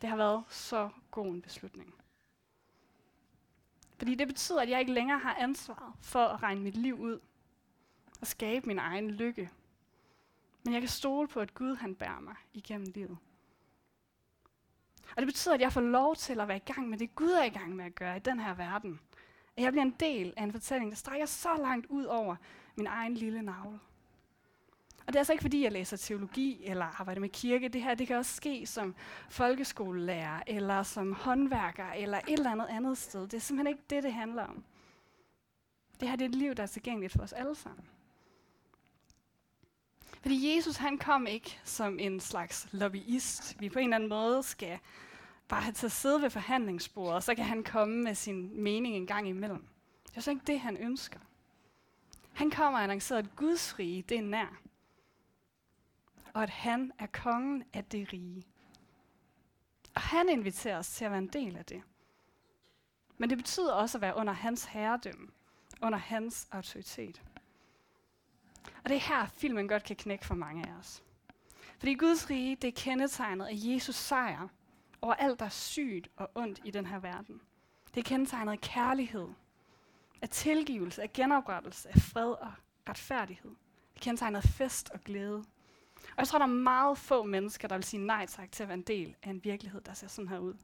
Det 0.00 0.08
har 0.08 0.16
været 0.16 0.44
så 0.48 0.90
god 1.10 1.26
en 1.26 1.42
beslutning. 1.42 1.94
Fordi 3.98 4.14
det 4.14 4.26
betyder, 4.26 4.62
at 4.62 4.70
jeg 4.70 4.80
ikke 4.80 4.92
længere 4.92 5.18
har 5.18 5.34
ansvaret 5.34 5.92
for 6.00 6.24
at 6.24 6.42
regne 6.42 6.60
mit 6.60 6.76
liv 6.76 7.00
ud 7.00 7.20
og 8.20 8.26
skabe 8.26 8.66
min 8.66 8.78
egen 8.78 9.10
lykke. 9.10 9.50
Men 10.64 10.72
jeg 10.74 10.82
kan 10.82 10.88
stole 10.88 11.28
på, 11.28 11.40
at 11.40 11.54
Gud 11.54 11.76
han 11.76 11.94
bærer 11.94 12.20
mig 12.20 12.34
igennem 12.52 12.86
livet. 12.94 13.18
Og 15.10 15.16
det 15.16 15.26
betyder, 15.26 15.54
at 15.54 15.60
jeg 15.60 15.72
får 15.72 15.80
lov 15.80 16.16
til 16.16 16.40
at 16.40 16.48
være 16.48 16.56
i 16.56 16.72
gang 16.72 16.88
med 16.88 16.98
det, 16.98 17.14
Gud 17.14 17.30
er 17.30 17.44
i 17.44 17.48
gang 17.48 17.76
med 17.76 17.84
at 17.84 17.94
gøre 17.94 18.16
i 18.16 18.20
den 18.20 18.40
her 18.40 18.54
verden. 18.54 19.00
At 19.56 19.62
jeg 19.62 19.72
bliver 19.72 19.84
en 19.84 19.96
del 20.00 20.34
af 20.36 20.42
en 20.42 20.52
fortælling, 20.52 20.90
der 20.90 20.96
strækker 20.96 21.26
så 21.26 21.56
langt 21.56 21.86
ud 21.86 22.04
over 22.04 22.36
min 22.76 22.86
egen 22.86 23.14
lille 23.14 23.42
navle. 23.42 23.80
Og 25.08 25.12
det 25.12 25.16
er 25.16 25.20
altså 25.20 25.32
ikke 25.32 25.42
fordi, 25.42 25.62
jeg 25.62 25.72
læser 25.72 25.96
teologi 25.96 26.64
eller 26.64 26.84
arbejder 27.00 27.20
med 27.20 27.28
kirke. 27.28 27.68
Det 27.68 27.82
her 27.82 27.94
det 27.94 28.06
kan 28.06 28.16
også 28.16 28.34
ske 28.34 28.66
som 28.66 28.94
folkeskolelærer, 29.28 30.42
eller 30.46 30.82
som 30.82 31.12
håndværker, 31.12 31.92
eller 31.92 32.18
et 32.18 32.32
eller 32.32 32.50
andet 32.50 32.66
andet 32.70 32.98
sted. 32.98 33.22
Det 33.22 33.34
er 33.34 33.38
simpelthen 33.38 33.66
ikke 33.66 33.82
det, 33.90 34.02
det 34.02 34.12
handler 34.12 34.44
om. 34.44 34.64
Det 36.00 36.08
her 36.08 36.16
det 36.16 36.24
er 36.24 36.28
et 36.28 36.34
liv, 36.34 36.54
der 36.54 36.62
er 36.62 36.66
tilgængeligt 36.66 37.12
for 37.12 37.22
os 37.22 37.32
alle 37.32 37.54
sammen. 37.54 37.84
Fordi 40.20 40.56
Jesus 40.56 40.76
han 40.76 40.98
kom 40.98 41.26
ikke 41.26 41.60
som 41.64 41.98
en 41.98 42.20
slags 42.20 42.68
lobbyist. 42.72 43.60
Vi 43.60 43.68
på 43.68 43.78
en 43.78 43.84
eller 43.84 43.96
anden 43.96 44.08
måde 44.08 44.42
skal 44.42 44.78
bare 45.48 45.62
have 45.62 45.72
til 45.72 45.86
at 45.86 45.92
sidde 45.92 46.22
ved 46.22 46.30
forhandlingsbordet, 46.30 47.14
og 47.14 47.22
så 47.22 47.34
kan 47.34 47.44
han 47.44 47.64
komme 47.64 48.02
med 48.02 48.14
sin 48.14 48.62
mening 48.62 48.96
en 48.96 49.06
gang 49.06 49.28
imellem. 49.28 49.66
Det 50.08 50.16
er 50.16 50.20
så 50.20 50.30
ikke 50.30 50.46
det, 50.46 50.60
han 50.60 50.76
ønsker. 50.76 51.20
Han 52.32 52.50
kommer 52.50 52.78
og 52.78 52.84
annoncerer, 52.84 53.18
at 53.18 53.36
Guds 53.36 53.78
rige, 53.78 54.02
det 54.02 54.18
er 54.18 54.22
nær. 54.22 54.67
Og 56.38 56.42
at 56.42 56.50
han 56.50 56.92
er 56.98 57.06
kongen 57.06 57.64
af 57.72 57.84
det 57.84 58.12
rige. 58.12 58.42
Og 59.94 60.00
han 60.00 60.28
inviterer 60.28 60.78
os 60.78 60.88
til 60.88 61.04
at 61.04 61.10
være 61.10 61.18
en 61.18 61.28
del 61.28 61.56
af 61.56 61.64
det. 61.64 61.82
Men 63.16 63.30
det 63.30 63.38
betyder 63.38 63.72
også 63.72 63.98
at 63.98 64.02
være 64.02 64.16
under 64.16 64.32
hans 64.32 64.64
herredømme, 64.64 65.28
under 65.82 65.98
hans 65.98 66.48
autoritet. 66.50 67.22
Og 68.84 68.90
det 68.90 68.96
er 68.96 69.00
her, 69.00 69.26
filmen 69.26 69.68
godt 69.68 69.84
kan 69.84 69.96
knække 69.96 70.26
for 70.26 70.34
mange 70.34 70.68
af 70.68 70.72
os. 70.78 71.02
Fordi 71.78 71.94
Guds 71.94 72.30
rige, 72.30 72.56
det 72.56 72.68
er 72.68 72.72
kendetegnet 72.76 73.46
af 73.46 73.54
Jesus 73.54 73.96
sejr 73.96 74.48
over 75.02 75.14
alt, 75.14 75.38
der 75.38 75.46
er 75.46 75.50
sygt 75.50 76.08
og 76.16 76.30
ondt 76.34 76.60
i 76.64 76.70
den 76.70 76.86
her 76.86 76.98
verden. 76.98 77.40
Det 77.94 78.00
er 78.00 78.04
kendetegnet 78.04 78.52
af 78.52 78.60
kærlighed, 78.60 79.28
af 80.22 80.28
tilgivelse, 80.28 81.02
af 81.02 81.12
genoprettelse, 81.12 81.88
af 81.88 82.00
fred 82.00 82.30
og 82.30 82.52
retfærdighed. 82.88 83.50
Det 83.50 83.96
er 83.96 84.00
kendetegnet 84.00 84.36
af 84.36 84.44
fest 84.44 84.90
og 84.90 85.00
glæde. 85.00 85.44
Og 86.10 86.18
jeg 86.18 86.28
tror, 86.28 86.38
der 86.38 86.46
er 86.46 86.50
meget 86.50 86.98
få 86.98 87.22
mennesker, 87.22 87.68
der 87.68 87.76
vil 87.76 87.84
sige 87.84 88.06
nej 88.06 88.26
tak 88.26 88.52
til 88.52 88.62
at 88.62 88.68
være 88.68 88.78
en 88.78 88.82
del 88.82 89.16
af 89.22 89.30
en 89.30 89.44
virkelighed, 89.44 89.80
der 89.80 89.94
ser 89.94 90.08
sådan 90.08 90.28
her 90.28 90.38
ud. 90.38 90.54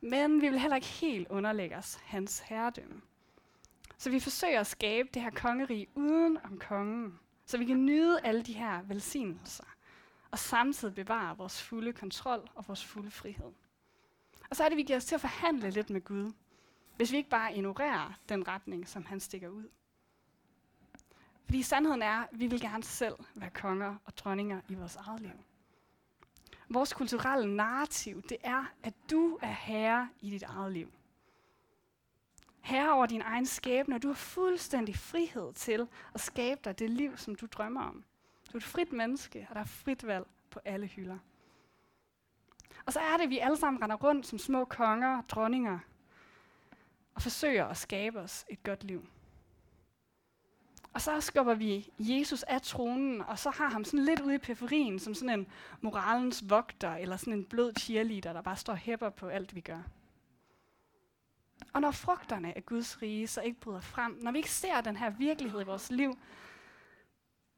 Men 0.00 0.40
vi 0.40 0.48
vil 0.48 0.58
heller 0.58 0.76
ikke 0.76 0.88
helt 0.88 1.28
underlægge 1.28 1.76
os 1.76 1.94
hans 2.04 2.40
herredømme. 2.40 3.00
Så 3.98 4.10
vi 4.10 4.20
forsøger 4.20 4.60
at 4.60 4.66
skabe 4.66 5.08
det 5.14 5.22
her 5.22 5.30
kongerige 5.30 5.86
uden 5.94 6.38
om 6.44 6.58
kongen, 6.58 7.18
så 7.46 7.58
vi 7.58 7.64
kan 7.64 7.86
nyde 7.86 8.20
alle 8.20 8.42
de 8.42 8.52
her 8.52 8.82
velsignelser, 8.82 9.64
og 10.30 10.38
samtidig 10.38 10.94
bevare 10.94 11.36
vores 11.36 11.62
fulde 11.62 11.92
kontrol 11.92 12.48
og 12.54 12.64
vores 12.68 12.84
fulde 12.84 13.10
frihed. 13.10 13.52
Og 14.50 14.56
så 14.56 14.64
er 14.64 14.68
det, 14.68 14.78
vi 14.78 14.82
giver 14.82 14.96
os 14.96 15.04
til 15.04 15.14
at 15.14 15.20
forhandle 15.20 15.70
lidt 15.70 15.90
med 15.90 16.04
Gud, 16.04 16.32
hvis 16.96 17.12
vi 17.12 17.16
ikke 17.16 17.30
bare 17.30 17.56
ignorerer 17.56 18.18
den 18.28 18.48
retning, 18.48 18.88
som 18.88 19.04
han 19.04 19.20
stikker 19.20 19.48
ud. 19.48 19.68
Fordi 21.50 21.62
sandheden 21.62 22.02
er, 22.02 22.18
at 22.18 22.28
vi 22.32 22.46
vil 22.46 22.60
gerne 22.60 22.82
selv 22.82 23.14
være 23.34 23.50
konger 23.50 23.96
og 24.04 24.16
dronninger 24.16 24.60
i 24.68 24.74
vores 24.74 24.96
eget 24.96 25.20
liv. 25.20 25.30
Vores 26.68 26.92
kulturelle 26.92 27.56
narrativ, 27.56 28.22
det 28.22 28.36
er, 28.42 28.64
at 28.82 28.94
du 29.10 29.38
er 29.42 29.52
herre 29.52 30.08
i 30.20 30.30
dit 30.30 30.42
eget 30.42 30.72
liv. 30.72 30.92
Herre 32.60 32.92
over 32.92 33.06
din 33.06 33.22
egen 33.22 33.46
skæbne, 33.46 33.94
og 33.94 34.02
du 34.02 34.08
har 34.08 34.14
fuldstændig 34.14 34.96
frihed 34.96 35.52
til 35.52 35.88
at 36.14 36.20
skabe 36.20 36.60
dig 36.64 36.78
det 36.78 36.90
liv, 36.90 37.16
som 37.16 37.34
du 37.34 37.46
drømmer 37.46 37.82
om. 37.82 38.04
Du 38.46 38.52
er 38.52 38.56
et 38.56 38.64
frit 38.64 38.92
menneske, 38.92 39.46
og 39.48 39.54
der 39.54 39.60
er 39.60 39.66
frit 39.66 40.06
valg 40.06 40.26
på 40.50 40.60
alle 40.64 40.86
hylder. 40.86 41.18
Og 42.86 42.92
så 42.92 43.00
er 43.00 43.16
det, 43.16 43.24
at 43.24 43.30
vi 43.30 43.38
alle 43.38 43.56
sammen 43.56 43.82
render 43.82 43.96
rundt 43.96 44.26
som 44.26 44.38
små 44.38 44.64
konger 44.64 45.18
og 45.18 45.28
dronninger, 45.28 45.78
og 47.14 47.22
forsøger 47.22 47.66
at 47.66 47.76
skabe 47.76 48.20
os 48.20 48.44
et 48.48 48.62
godt 48.62 48.84
liv. 48.84 49.06
Og 50.92 51.00
så 51.00 51.20
skubber 51.20 51.54
vi 51.54 51.92
Jesus 51.98 52.42
af 52.42 52.62
tronen, 52.62 53.20
og 53.20 53.38
så 53.38 53.50
har 53.50 53.70
ham 53.70 53.84
sådan 53.84 54.04
lidt 54.04 54.20
ude 54.20 54.34
i 54.34 54.38
periferien, 54.38 54.98
som 54.98 55.14
sådan 55.14 55.40
en 55.40 55.46
moralens 55.80 56.44
vogter, 56.50 56.94
eller 56.94 57.16
sådan 57.16 57.32
en 57.32 57.44
blød 57.44 57.72
cheerleader, 57.78 58.32
der 58.32 58.42
bare 58.42 58.56
står 58.56 58.72
og 58.72 58.78
hæpper 58.78 59.10
på 59.10 59.28
alt, 59.28 59.54
vi 59.54 59.60
gør. 59.60 59.82
Og 61.72 61.80
når 61.80 61.90
frugterne 61.90 62.56
af 62.56 62.66
Guds 62.66 63.02
rige 63.02 63.26
så 63.26 63.40
ikke 63.40 63.60
bryder 63.60 63.80
frem, 63.80 64.18
når 64.22 64.32
vi 64.32 64.38
ikke 64.38 64.50
ser 64.50 64.80
den 64.80 64.96
her 64.96 65.10
virkelighed 65.10 65.60
i 65.60 65.64
vores 65.64 65.90
liv, 65.90 66.18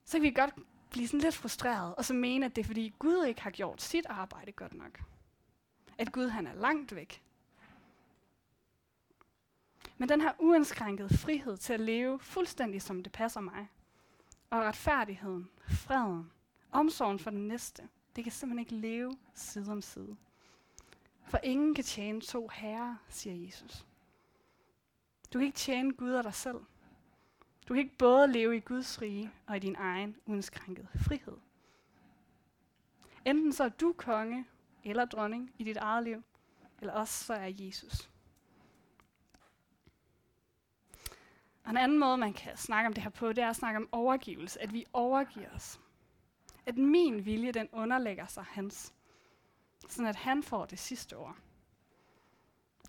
så 0.04 0.12
kan 0.12 0.22
vi 0.22 0.30
godt 0.30 0.54
blive 0.90 1.08
sådan 1.08 1.20
lidt 1.20 1.34
frustreret, 1.34 1.94
og 1.94 2.04
så 2.04 2.14
mene, 2.14 2.46
at 2.46 2.56
det 2.56 2.62
er 2.62 2.66
fordi 2.66 2.94
Gud 2.98 3.24
ikke 3.24 3.42
har 3.42 3.50
gjort 3.50 3.82
sit 3.82 4.06
arbejde 4.08 4.52
godt 4.52 4.74
nok. 4.74 5.00
At 5.98 6.12
Gud 6.12 6.28
han 6.28 6.46
er 6.46 6.54
langt 6.54 6.94
væk. 6.94 7.22
Men 10.02 10.08
den 10.08 10.20
her 10.20 10.32
uindskrænkede 10.38 11.16
frihed 11.16 11.56
til 11.56 11.72
at 11.72 11.80
leve 11.80 12.18
fuldstændig 12.18 12.82
som 12.82 13.02
det 13.02 13.12
passer 13.12 13.40
mig, 13.40 13.68
og 14.50 14.60
retfærdigheden, 14.60 15.48
freden, 15.68 16.30
omsorgen 16.72 17.18
for 17.18 17.30
den 17.30 17.48
næste, 17.48 17.88
det 18.16 18.24
kan 18.24 18.32
simpelthen 18.32 18.58
ikke 18.58 18.88
leve 18.88 19.16
side 19.34 19.72
om 19.72 19.82
side. 19.82 20.16
For 21.26 21.38
ingen 21.42 21.74
kan 21.74 21.84
tjene 21.84 22.20
to 22.20 22.48
herrer, 22.48 22.96
siger 23.08 23.46
Jesus. 23.46 23.86
Du 25.32 25.38
kan 25.38 25.46
ikke 25.46 25.56
tjene 25.56 25.92
Gud 25.92 26.12
og 26.12 26.24
dig 26.24 26.34
selv. 26.34 26.60
Du 27.68 27.74
kan 27.74 27.78
ikke 27.78 27.98
både 27.98 28.32
leve 28.32 28.56
i 28.56 28.60
Guds 28.60 29.02
rige 29.02 29.30
og 29.46 29.56
i 29.56 29.60
din 29.60 29.76
egen 29.78 30.16
uindskrænkede 30.26 30.88
frihed. 30.94 31.36
Enten 33.24 33.52
så 33.52 33.64
er 33.64 33.68
du 33.68 33.94
konge 33.96 34.46
eller 34.84 35.04
dronning 35.04 35.52
i 35.58 35.64
dit 35.64 35.76
eget 35.76 36.04
liv, 36.04 36.22
eller 36.80 36.94
også 36.94 37.24
så 37.24 37.34
er 37.34 37.50
Jesus. 37.58 38.12
Og 41.64 41.70
en 41.70 41.76
anden 41.76 41.98
måde, 41.98 42.18
man 42.18 42.32
kan 42.32 42.56
snakke 42.56 42.86
om 42.86 42.92
det 42.92 43.02
her 43.02 43.10
på, 43.10 43.28
det 43.28 43.38
er 43.38 43.48
at 43.48 43.56
snakke 43.56 43.76
om 43.76 43.88
overgivelse. 43.92 44.62
At 44.62 44.72
vi 44.72 44.84
overgiver 44.92 45.50
os. 45.54 45.80
At 46.66 46.78
min 46.78 47.24
vilje, 47.24 47.52
den 47.52 47.68
underlægger 47.72 48.26
sig 48.26 48.44
hans. 48.44 48.94
Sådan 49.88 50.06
at 50.06 50.16
han 50.16 50.42
får 50.42 50.64
det 50.64 50.78
sidste 50.78 51.16
ord. 51.16 51.36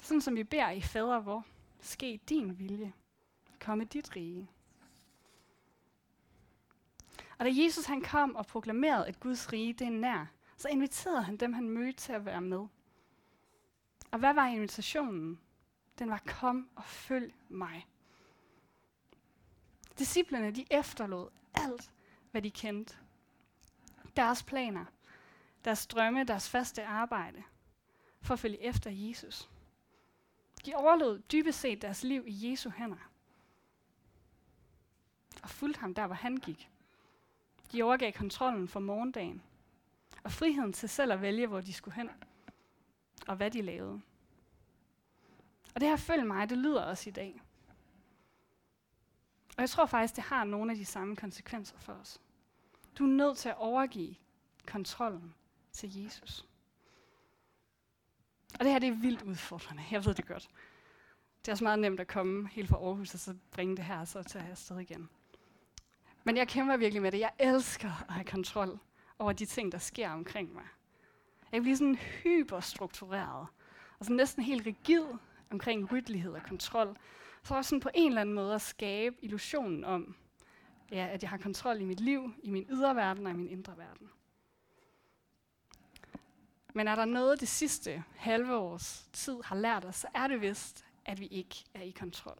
Sådan 0.01 0.21
som 0.21 0.35
vi 0.35 0.43
beder 0.43 0.69
i 0.69 0.81
fader 0.81 1.19
hvor, 1.19 1.45
ske 1.79 2.19
din 2.29 2.59
vilje. 2.59 2.93
Komme 3.59 3.83
dit 3.85 4.15
rige. 4.15 4.49
Og 7.37 7.45
da 7.45 7.51
Jesus 7.53 7.85
han 7.85 8.01
kom 8.01 8.35
og 8.35 8.45
proklamerede, 8.45 9.07
at 9.07 9.19
Guds 9.19 9.53
rige 9.53 9.73
det 9.73 9.87
er 9.87 9.91
nær, 9.91 10.25
så 10.57 10.67
inviterede 10.67 11.23
han 11.23 11.37
dem, 11.37 11.53
han 11.53 11.69
mødte 11.69 11.99
til 11.99 12.13
at 12.13 12.25
være 12.25 12.41
med. 12.41 12.67
Og 14.11 14.19
hvad 14.19 14.33
var 14.33 14.47
invitationen? 14.47 15.39
Den 15.99 16.09
var, 16.09 16.21
kom 16.25 16.69
og 16.75 16.83
følg 16.83 17.33
mig. 17.49 17.87
Disciplerne, 19.97 20.51
de 20.51 20.65
efterlod 20.71 21.29
alt, 21.53 21.91
hvad 22.31 22.41
de 22.41 22.51
kendte. 22.51 22.97
Deres 24.15 24.43
planer, 24.43 24.85
deres 25.65 25.87
drømme, 25.87 26.23
deres 26.23 26.49
faste 26.49 26.85
arbejde, 26.85 27.43
for 28.21 28.33
at 28.33 28.39
følge 28.39 28.61
efter 28.61 28.91
Jesus. 28.91 29.49
De 30.65 30.75
overlod 30.75 31.19
dybest 31.19 31.59
set 31.59 31.81
deres 31.81 32.03
liv 32.03 32.23
i 32.27 32.51
Jesu 32.51 32.69
hænder. 32.69 33.09
Og 35.43 35.49
fulgte 35.49 35.79
ham 35.79 35.93
der, 35.93 36.07
hvor 36.07 36.15
han 36.15 36.37
gik. 36.37 36.69
De 37.71 37.83
overgav 37.83 38.11
kontrollen 38.11 38.67
for 38.67 38.79
morgendagen. 38.79 39.41
Og 40.23 40.31
friheden 40.31 40.73
til 40.73 40.89
selv 40.89 41.11
at 41.11 41.21
vælge, 41.21 41.47
hvor 41.47 41.61
de 41.61 41.73
skulle 41.73 41.95
hen. 41.95 42.09
Og 43.27 43.35
hvad 43.35 43.51
de 43.51 43.61
lavede. 43.61 44.01
Og 45.75 45.81
det 45.81 45.89
her 45.89 45.95
følg 45.95 46.27
mig, 46.27 46.49
det 46.49 46.57
lyder 46.57 46.81
også 46.81 47.09
i 47.09 47.13
dag. 47.13 47.41
Og 49.57 49.61
jeg 49.61 49.69
tror 49.69 49.85
faktisk, 49.85 50.15
det 50.15 50.23
har 50.23 50.43
nogle 50.43 50.71
af 50.71 50.77
de 50.77 50.85
samme 50.85 51.15
konsekvenser 51.15 51.77
for 51.79 51.93
os. 51.93 52.21
Du 52.97 53.03
er 53.03 53.07
nødt 53.07 53.37
til 53.37 53.49
at 53.49 53.57
overgive 53.57 54.15
kontrollen 54.65 55.33
til 55.71 56.03
Jesus. 56.03 56.45
Og 58.59 58.65
det 58.65 58.71
her 58.71 58.79
det 58.79 58.89
er 58.89 58.93
vildt 58.93 59.21
udfordrende, 59.21 59.83
jeg 59.91 60.05
ved 60.05 60.13
det 60.13 60.27
godt. 60.27 60.49
Det 61.41 61.47
er 61.47 61.53
også 61.53 61.63
meget 61.63 61.79
nemt 61.79 61.99
at 61.99 62.07
komme 62.07 62.47
helt 62.47 62.69
fra 62.69 62.77
Aarhus 62.77 63.13
og 63.13 63.19
så 63.19 63.35
bringe 63.51 63.77
det 63.77 63.85
her 63.85 63.99
og 63.99 64.07
så 64.07 64.23
tage 64.23 64.49
afsted 64.49 64.79
igen. 64.79 65.09
Men 66.23 66.37
jeg 66.37 66.47
kæmper 66.47 66.77
virkelig 66.77 67.01
med 67.01 67.11
det. 67.11 67.19
Jeg 67.19 67.31
elsker 67.39 68.05
at 68.07 68.13
have 68.13 68.25
kontrol 68.25 68.79
over 69.19 69.33
de 69.33 69.45
ting, 69.45 69.71
der 69.71 69.77
sker 69.77 70.09
omkring 70.09 70.53
mig. 70.53 70.63
Jeg 71.51 71.61
bliver 71.61 71.77
sådan 71.77 71.95
hyperstruktureret 71.95 73.47
og 73.99 74.05
sådan 74.05 74.15
næsten 74.15 74.43
helt 74.43 74.65
rigid 74.65 75.05
omkring 75.51 75.91
rytlighed 75.91 76.31
og 76.31 76.43
kontrol 76.43 76.97
for 77.43 77.61
sådan 77.61 77.79
på 77.79 77.89
en 77.93 78.07
eller 78.07 78.21
anden 78.21 78.35
måde 78.35 78.55
at 78.55 78.61
skabe 78.61 79.15
illusionen 79.21 79.83
om, 79.83 80.15
ja, 80.91 81.07
at 81.07 81.21
jeg 81.21 81.29
har 81.29 81.37
kontrol 81.37 81.81
i 81.81 81.83
mit 81.83 81.99
liv, 81.99 82.33
i 82.43 82.49
min 82.49 82.65
ydre 82.69 82.95
verden 82.95 83.25
og 83.27 83.33
i 83.33 83.35
min 83.35 83.49
indre 83.49 83.77
verden. 83.77 84.09
Men 86.73 86.87
er 86.87 86.95
der 86.95 87.05
noget, 87.05 87.39
det 87.39 87.47
sidste 87.47 88.03
halve 88.15 88.55
års 88.55 89.09
tid 89.13 89.37
har 89.43 89.55
lært 89.55 89.85
os, 89.85 89.95
så 89.95 90.07
er 90.13 90.27
det 90.27 90.41
vist, 90.41 90.85
at 91.05 91.19
vi 91.19 91.27
ikke 91.27 91.63
er 91.73 91.81
i 91.81 91.91
kontrol. 91.91 92.39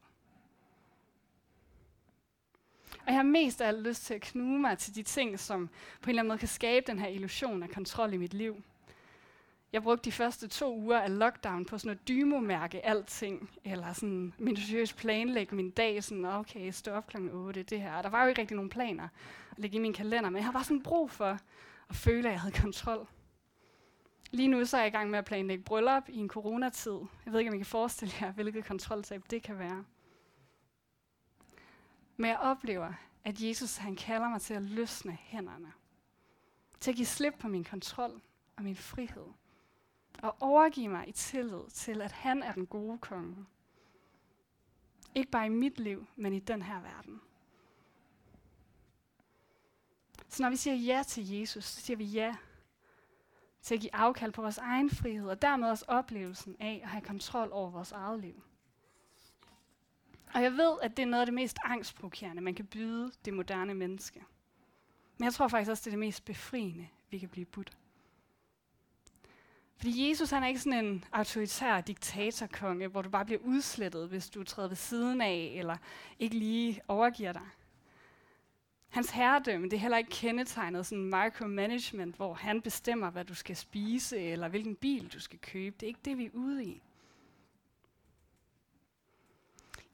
Og 2.92 3.08
jeg 3.08 3.16
har 3.16 3.24
mest 3.24 3.62
af 3.62 3.68
alt 3.68 3.82
lyst 3.82 4.06
til 4.06 4.13
at 4.13 4.22
knuge 4.22 4.60
mig 4.60 4.78
til 4.78 4.96
de 4.96 5.04
ting, 5.04 5.39
som 5.39 5.68
på 6.02 6.06
en 6.06 6.10
eller 6.10 6.22
anden 6.22 6.28
måde 6.28 6.39
kan 6.39 6.48
skabe 6.48 6.88
den 6.88 7.00
her 7.00 7.08
illusion 7.08 7.63
af 7.63 7.70
kontrol 7.70 8.13
i 8.13 8.18
mit 8.18 8.34
liv. 8.34 8.63
Jeg 9.73 9.83
brugte 9.83 10.05
de 10.05 10.12
første 10.12 10.47
to 10.47 10.77
uger 10.77 10.99
af 10.99 11.19
lockdown 11.19 11.65
på 11.65 11.77
sådan 11.77 11.91
at 11.91 12.07
dymomærke 12.07 12.86
alting, 12.86 13.49
eller 13.63 13.93
sådan 13.93 14.33
minutiøst 14.38 14.95
planlægge 14.95 15.55
min 15.55 15.71
dag, 15.71 16.03
sådan, 16.03 16.25
okay, 16.25 16.71
stå 16.71 16.91
op 16.91 17.07
klokken 17.07 17.31
8, 17.31 17.63
det 17.63 17.81
her. 17.81 18.01
Der 18.01 18.09
var 18.09 18.23
jo 18.23 18.29
ikke 18.29 18.41
rigtig 18.41 18.55
nogen 18.55 18.69
planer 18.69 19.03
at 19.51 19.59
lægge 19.59 19.77
i 19.77 19.79
min 19.79 19.93
kalender, 19.93 20.29
men 20.29 20.36
jeg 20.36 20.43
havde 20.43 20.53
bare 20.53 20.63
sådan 20.63 20.83
brug 20.83 21.12
for 21.12 21.39
at 21.89 21.95
føle, 21.95 22.27
at 22.27 22.31
jeg 22.31 22.41
havde 22.41 22.55
kontrol. 22.55 23.07
Lige 24.31 24.47
nu 24.47 24.65
så 24.65 24.77
er 24.77 24.81
jeg 24.81 24.88
i 24.88 24.91
gang 24.91 25.09
med 25.09 25.19
at 25.19 25.25
planlægge 25.25 25.63
bryllup 25.63 26.09
i 26.09 26.17
en 26.17 26.29
coronatid. 26.29 26.99
Jeg 27.25 27.33
ved 27.33 27.39
ikke, 27.39 27.51
om 27.51 27.55
I 27.55 27.57
kan 27.57 27.65
forestille 27.65 28.13
jer, 28.21 28.31
hvilket 28.31 28.65
kontroltab 28.65 29.23
det 29.29 29.43
kan 29.43 29.59
være. 29.59 29.83
Men 32.17 32.29
jeg 32.29 32.38
oplever, 32.38 32.93
at 33.23 33.41
Jesus 33.41 33.77
han 33.77 33.95
kalder 33.95 34.29
mig 34.29 34.41
til 34.41 34.53
at 34.53 34.62
løsne 34.62 35.17
hænderne. 35.21 35.71
Til 36.79 36.91
at 36.91 36.95
give 36.95 37.05
slip 37.05 37.33
på 37.39 37.47
min 37.47 37.63
kontrol 37.63 38.21
og 38.57 38.63
min 38.63 38.75
frihed. 38.75 39.25
Og 40.21 40.36
overgive 40.39 40.88
mig 40.88 41.10
i 41.10 41.12
tillid 41.12 41.69
til, 41.69 42.02
at 42.02 42.12
han 42.12 42.43
er 42.43 42.54
den 42.54 42.65
gode 42.65 42.97
konge. 42.97 43.45
Ikke 45.15 45.32
bare 45.32 45.45
i 45.45 45.49
mit 45.49 45.80
liv, 45.80 46.08
men 46.15 46.34
i 46.34 46.39
den 46.39 46.62
her 46.62 46.82
verden. 46.82 47.21
Så 50.28 50.43
når 50.43 50.49
vi 50.49 50.56
siger 50.56 50.76
ja 50.76 51.04
til 51.08 51.30
Jesus, 51.30 51.63
så 51.65 51.82
siger 51.82 51.97
vi 51.97 52.06
ja 52.06 52.36
til 53.62 53.76
at 53.76 53.82
give 53.82 53.95
afkald 53.95 54.32
på 54.32 54.41
vores 54.41 54.58
egen 54.58 54.89
frihed, 54.89 55.30
og 55.30 55.41
dermed 55.41 55.69
også 55.69 55.86
oplevelsen 55.88 56.56
af 56.60 56.80
at 56.84 56.89
have 56.89 57.02
kontrol 57.02 57.49
over 57.52 57.69
vores 57.69 57.91
eget 57.91 58.19
liv. 58.19 58.43
Og 60.34 60.43
jeg 60.43 60.52
ved, 60.52 60.78
at 60.82 60.97
det 60.97 61.04
er 61.04 61.08
noget 61.08 61.21
af 61.21 61.26
det 61.28 61.34
mest 61.34 61.58
angstprovokerende, 61.63 62.41
man 62.41 62.56
kan 62.56 62.65
byde 62.65 63.12
det 63.26 63.34
moderne 63.34 63.73
menneske. 63.73 64.23
Men 65.17 65.26
jeg 65.26 65.34
tror 65.34 65.47
faktisk 65.47 65.71
også, 65.71 65.82
det 65.82 65.88
er 65.88 65.91
det 65.91 65.99
mest 65.99 66.26
befriende, 66.26 66.88
vi 67.10 67.17
kan 67.17 67.30
blive 67.30 67.45
budt. 67.45 67.78
Fordi 69.84 70.10
Jesus 70.10 70.30
han 70.30 70.43
er 70.43 70.48
ikke 70.48 70.60
sådan 70.60 70.86
en 70.86 71.04
autoritær 71.12 71.82
diktatorkonge, 71.82 72.88
hvor 72.88 73.02
du 73.02 73.10
bare 73.10 73.26
bliver 73.26 73.41
udslettet, 73.43 74.10
hvis 74.10 74.30
du 74.30 74.43
træder 74.43 74.67
ved 74.67 74.76
siden 74.76 75.22
af, 75.22 75.54
eller 75.56 75.78
ikke 76.19 76.38
lige 76.38 76.82
overgiver 76.88 77.34
dig. 77.34 77.48
Hans 78.89 79.10
herredømme, 79.10 79.69
det 79.69 79.74
er 79.74 79.80
heller 79.80 79.98
ikke 79.98 80.10
kendetegnet 80.10 80.86
sådan 80.86 81.04
micromanagement, 81.04 82.15
hvor 82.15 82.34
han 82.34 82.62
bestemmer, 82.62 83.10
hvad 83.10 83.26
du 83.26 83.36
skal 83.36 83.56
spise, 83.56 84.19
eller 84.19 84.48
hvilken 84.48 84.76
bil 84.76 85.13
du 85.13 85.19
skal 85.19 85.39
købe. 85.39 85.76
Det 85.80 85.84
er 85.84 85.88
ikke 85.88 86.00
det, 86.06 86.17
vi 86.17 86.26
er 86.26 86.32
ude 86.34 86.65
i. 86.65 86.82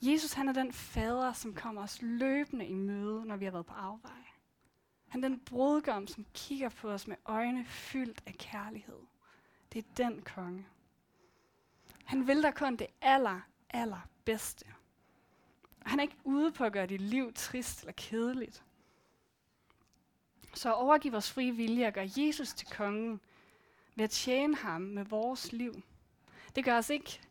Jesus 0.02 0.34
han 0.34 0.48
er 0.50 0.54
den 0.54 0.74
fader, 0.74 1.34
som 1.34 1.54
kommer 1.54 1.84
os 1.84 1.98
løbende 2.02 2.66
i 2.66 2.74
møde, 2.74 3.26
når 3.26 3.36
vi 3.36 3.46
har 3.46 3.52
været 3.52 3.66
på 3.66 3.74
afvej. 3.74 4.24
Han 5.08 5.24
er 5.24 5.28
den 5.28 5.40
brudgom, 5.40 6.08
som 6.08 6.26
kigger 6.34 6.70
på 6.70 6.90
os 6.90 7.08
med 7.08 7.16
øjne 7.26 7.66
fyldt 7.66 8.24
af 8.26 8.34
kærlighed. 8.34 9.00
Det 9.74 9.80
er 9.80 9.88
den 9.98 10.22
konge. 10.22 10.68
Han 12.06 12.28
vil 12.28 12.44
dig 12.44 12.56
kun 12.56 12.76
det 12.76 12.88
aller, 13.02 13.40
aller 13.70 14.08
bedste. 14.26 14.66
Han 15.86 16.00
er 16.00 16.04
ikke 16.04 16.18
ude 16.24 16.52
på 16.52 16.64
at 16.64 16.74
gøre 16.74 16.88
dit 16.88 17.02
liv 17.02 17.34
trist 17.34 17.80
eller 17.82 17.94
kedeligt. 17.94 18.64
Så 20.54 20.74
overgiv 20.74 21.12
vores 21.12 21.32
frie 21.32 21.52
vilje 21.52 21.88
og 21.88 21.94
gør 21.94 22.06
Jesus 22.18 22.54
til 22.54 22.68
kongen 22.68 23.20
ved 23.96 24.04
at 24.04 24.10
tjene 24.10 24.56
ham 24.56 24.82
med 24.82 25.06
vores 25.06 25.52
liv. 25.52 25.82
Det 26.56 26.66
gør 26.66 26.78
os 26.78 26.90
ikke 26.90 27.22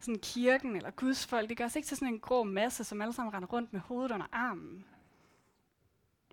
sådan 0.00 0.20
kirken 0.20 0.76
eller 0.76 0.90
Guds 0.90 1.26
folk, 1.26 1.48
det 1.48 1.56
gør 1.56 1.64
os 1.64 1.76
ikke 1.76 1.86
til 1.86 1.96
sådan 1.96 2.14
en 2.14 2.20
grå 2.20 2.42
masse, 2.42 2.84
som 2.84 3.02
alle 3.02 3.12
sammen 3.12 3.34
render 3.34 3.48
rundt 3.48 3.72
med 3.72 3.80
hovedet 3.80 4.10
under 4.12 4.26
armen. 4.32 4.84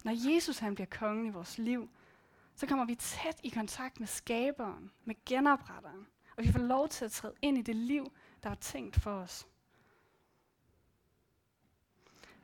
Når 0.04 0.34
Jesus 0.34 0.58
han 0.58 0.76
bliver 0.76 0.88
kongen 0.88 1.26
i 1.26 1.30
vores 1.30 1.58
liv, 1.58 1.90
så 2.60 2.68
kommer 2.68 2.86
vi 2.86 2.96
tæt 2.96 3.40
i 3.44 3.50
kontakt 3.50 4.00
med 4.00 4.08
skaberen, 4.08 4.92
med 5.06 5.16
genopretteren, 5.26 6.08
og 6.38 6.44
vi 6.44 6.52
får 6.52 6.60
lov 6.60 6.90
til 6.90 7.06
at 7.06 7.12
træde 7.12 7.34
ind 7.42 7.58
i 7.58 7.62
det 7.62 7.76
liv, 7.76 8.12
der 8.44 8.50
er 8.50 8.56
tænkt 8.56 9.02
for 9.02 9.12
os. 9.12 9.48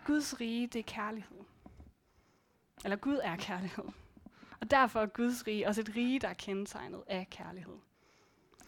Guds 0.05 0.39
rige, 0.39 0.67
det 0.67 0.79
er 0.79 0.83
kærlighed. 0.83 1.37
Eller 2.83 2.95
Gud 2.95 3.19
er 3.23 3.35
kærlighed. 3.35 3.85
Og 4.61 4.71
derfor 4.71 5.01
er 5.01 5.05
Guds 5.05 5.47
rige 5.47 5.67
også 5.67 5.81
et 5.81 5.95
rige, 5.95 6.19
der 6.19 6.27
er 6.27 6.33
kendetegnet 6.33 7.03
af 7.07 7.27
kærlighed. 7.29 7.77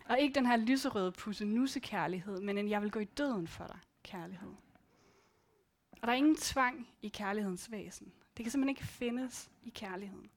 Og 0.05 0.19
ikke 0.19 0.35
den 0.35 0.45
her 0.45 0.57
lyserøde 0.57 1.11
pusse 1.11 1.79
kærlighed, 1.79 2.41
men 2.41 2.57
en 2.57 2.69
jeg 2.69 2.81
vil 2.81 2.91
gå 2.91 2.99
i 2.99 3.05
døden 3.05 3.47
for 3.47 3.67
dig 3.67 3.79
kærlighed. 4.03 4.53
Og 5.91 6.01
der 6.01 6.07
er 6.07 6.17
ingen 6.17 6.35
tvang 6.35 6.87
i 7.01 7.07
kærlighedens 7.07 7.71
væsen. 7.71 8.13
Det 8.37 8.45
kan 8.45 8.51
simpelthen 8.51 8.69
ikke 8.69 8.87
findes 8.87 9.51
i 9.63 9.69
kærligheden. 9.69 10.29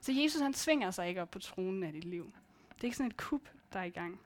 Så 0.00 0.12
Jesus 0.12 0.40
han 0.40 0.54
svinger 0.54 0.90
sig 0.90 1.08
ikke 1.08 1.22
op 1.22 1.30
på 1.30 1.38
tronen 1.38 1.82
af 1.82 1.92
dit 1.92 2.04
liv. 2.04 2.32
Det 2.74 2.80
er 2.80 2.84
ikke 2.84 2.96
sådan 2.96 3.10
et 3.10 3.16
kup, 3.16 3.48
der 3.72 3.78
er 3.78 3.84
i 3.84 3.90
gang. 3.90 4.20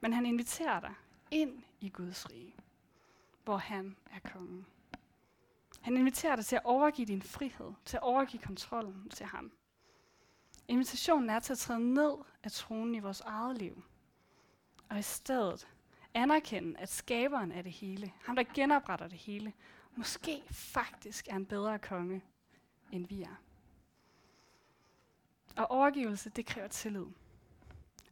Men 0.00 0.12
han 0.12 0.26
inviterer 0.26 0.80
dig 0.80 0.94
ind 1.30 1.62
i 1.80 1.88
Guds 1.88 2.30
rige, 2.30 2.54
hvor 3.44 3.56
han 3.56 3.96
er 4.10 4.30
kongen. 4.30 4.66
Han 5.80 5.96
inviterer 5.96 6.36
dig 6.36 6.44
til 6.44 6.56
at 6.56 6.64
overgive 6.64 7.06
din 7.06 7.22
frihed, 7.22 7.72
til 7.84 7.96
at 7.96 8.02
overgive 8.02 8.42
kontrollen 8.42 9.08
til 9.08 9.26
ham. 9.26 9.52
Invitationen 10.68 11.30
er 11.30 11.40
til 11.40 11.52
at 11.52 11.58
træde 11.58 11.94
ned 11.94 12.14
af 12.42 12.52
tronen 12.52 12.94
i 12.94 12.98
vores 12.98 13.20
eget 13.20 13.58
liv, 13.58 13.84
og 14.88 14.98
i 14.98 15.02
stedet 15.02 15.68
anerkende, 16.14 16.78
at 16.78 16.88
skaberen 16.88 17.52
af 17.52 17.62
det 17.62 17.72
hele, 17.72 18.12
ham 18.24 18.36
der 18.36 18.44
genopretter 18.54 19.08
det 19.08 19.18
hele, 19.18 19.52
måske 19.96 20.42
faktisk 20.50 21.28
er 21.28 21.36
en 21.36 21.46
bedre 21.46 21.78
konge, 21.78 22.22
end 22.92 23.06
vi 23.08 23.22
er. 23.22 23.36
Og 25.58 25.70
overgivelse, 25.70 26.30
det 26.30 26.46
kræver 26.46 26.68
tillid. 26.68 27.06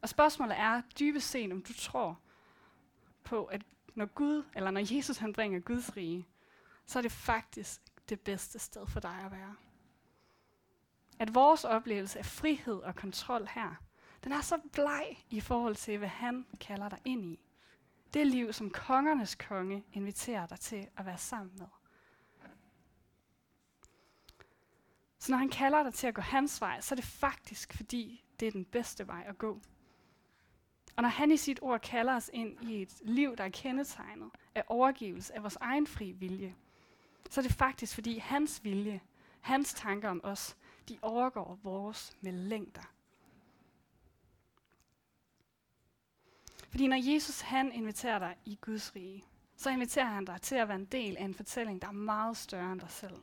Og 0.01 0.09
spørgsmålet 0.09 0.59
er 0.59 0.81
dybest 0.99 1.29
set, 1.29 1.51
om 1.51 1.61
du 1.61 1.73
tror 1.73 2.19
på, 3.23 3.45
at 3.45 3.61
når 3.95 4.05
Gud, 4.05 4.43
eller 4.55 4.71
når 4.71 4.95
Jesus 4.95 5.17
han 5.17 5.33
bringer 5.33 5.59
Guds 5.59 5.97
rige, 5.97 6.27
så 6.85 6.99
er 6.99 7.01
det 7.01 7.11
faktisk 7.11 7.81
det 8.09 8.19
bedste 8.19 8.59
sted 8.59 8.87
for 8.87 8.99
dig 8.99 9.19
at 9.25 9.31
være. 9.31 9.55
At 11.19 11.35
vores 11.35 11.63
oplevelse 11.63 12.19
af 12.19 12.25
frihed 12.25 12.75
og 12.75 12.95
kontrol 12.95 13.47
her, 13.51 13.75
den 14.23 14.31
er 14.31 14.41
så 14.41 14.59
bleg 14.73 15.25
i 15.29 15.39
forhold 15.39 15.75
til, 15.75 15.97
hvad 15.97 16.07
han 16.07 16.45
kalder 16.59 16.89
dig 16.89 16.99
ind 17.05 17.25
i. 17.25 17.39
Det 18.13 18.27
liv, 18.27 18.53
som 18.53 18.69
kongernes 18.69 19.35
konge 19.35 19.83
inviterer 19.93 20.45
dig 20.45 20.59
til 20.59 20.87
at 20.97 21.05
være 21.05 21.17
sammen 21.17 21.55
med. 21.57 21.67
Så 25.19 25.31
når 25.31 25.37
han 25.37 25.49
kalder 25.49 25.83
dig 25.83 25.93
til 25.93 26.07
at 26.07 26.13
gå 26.13 26.21
hans 26.21 26.61
vej, 26.61 26.81
så 26.81 26.93
er 26.93 26.95
det 26.95 27.05
faktisk, 27.05 27.73
fordi 27.73 28.23
det 28.39 28.47
er 28.47 28.51
den 28.51 28.65
bedste 28.65 29.07
vej 29.07 29.23
at 29.27 29.37
gå. 29.37 29.61
Og 30.95 31.03
når 31.03 31.09
han 31.09 31.31
i 31.31 31.37
sit 31.37 31.59
ord 31.61 31.81
kalder 31.81 32.15
os 32.15 32.29
ind 32.33 32.69
i 32.69 32.81
et 32.81 33.01
liv, 33.01 33.35
der 33.35 33.43
er 33.43 33.49
kendetegnet 33.49 34.29
af 34.55 34.63
overgivelse 34.67 35.35
af 35.35 35.43
vores 35.43 35.55
egen 35.61 35.87
fri 35.87 36.11
vilje, 36.11 36.55
så 37.29 37.41
er 37.41 37.43
det 37.43 37.53
faktisk, 37.53 37.93
fordi 37.95 38.17
hans 38.17 38.63
vilje, 38.63 39.01
hans 39.41 39.73
tanker 39.73 40.09
om 40.09 40.21
os, 40.23 40.57
de 40.89 40.99
overgår 41.01 41.59
vores 41.63 42.17
med 42.21 42.31
længder. 42.31 42.93
Fordi 46.69 46.87
når 46.87 47.13
Jesus 47.13 47.41
han 47.41 47.71
inviterer 47.71 48.19
dig 48.19 48.35
i 48.45 48.57
Guds 48.61 48.95
rige, 48.95 49.23
så 49.55 49.69
inviterer 49.69 50.05
han 50.05 50.25
dig 50.25 50.41
til 50.41 50.55
at 50.55 50.67
være 50.67 50.77
en 50.77 50.85
del 50.85 51.17
af 51.17 51.23
en 51.23 51.33
fortælling, 51.33 51.81
der 51.81 51.87
er 51.87 51.91
meget 51.91 52.37
større 52.37 52.71
end 52.71 52.81
dig 52.81 52.91
selv. 52.91 53.15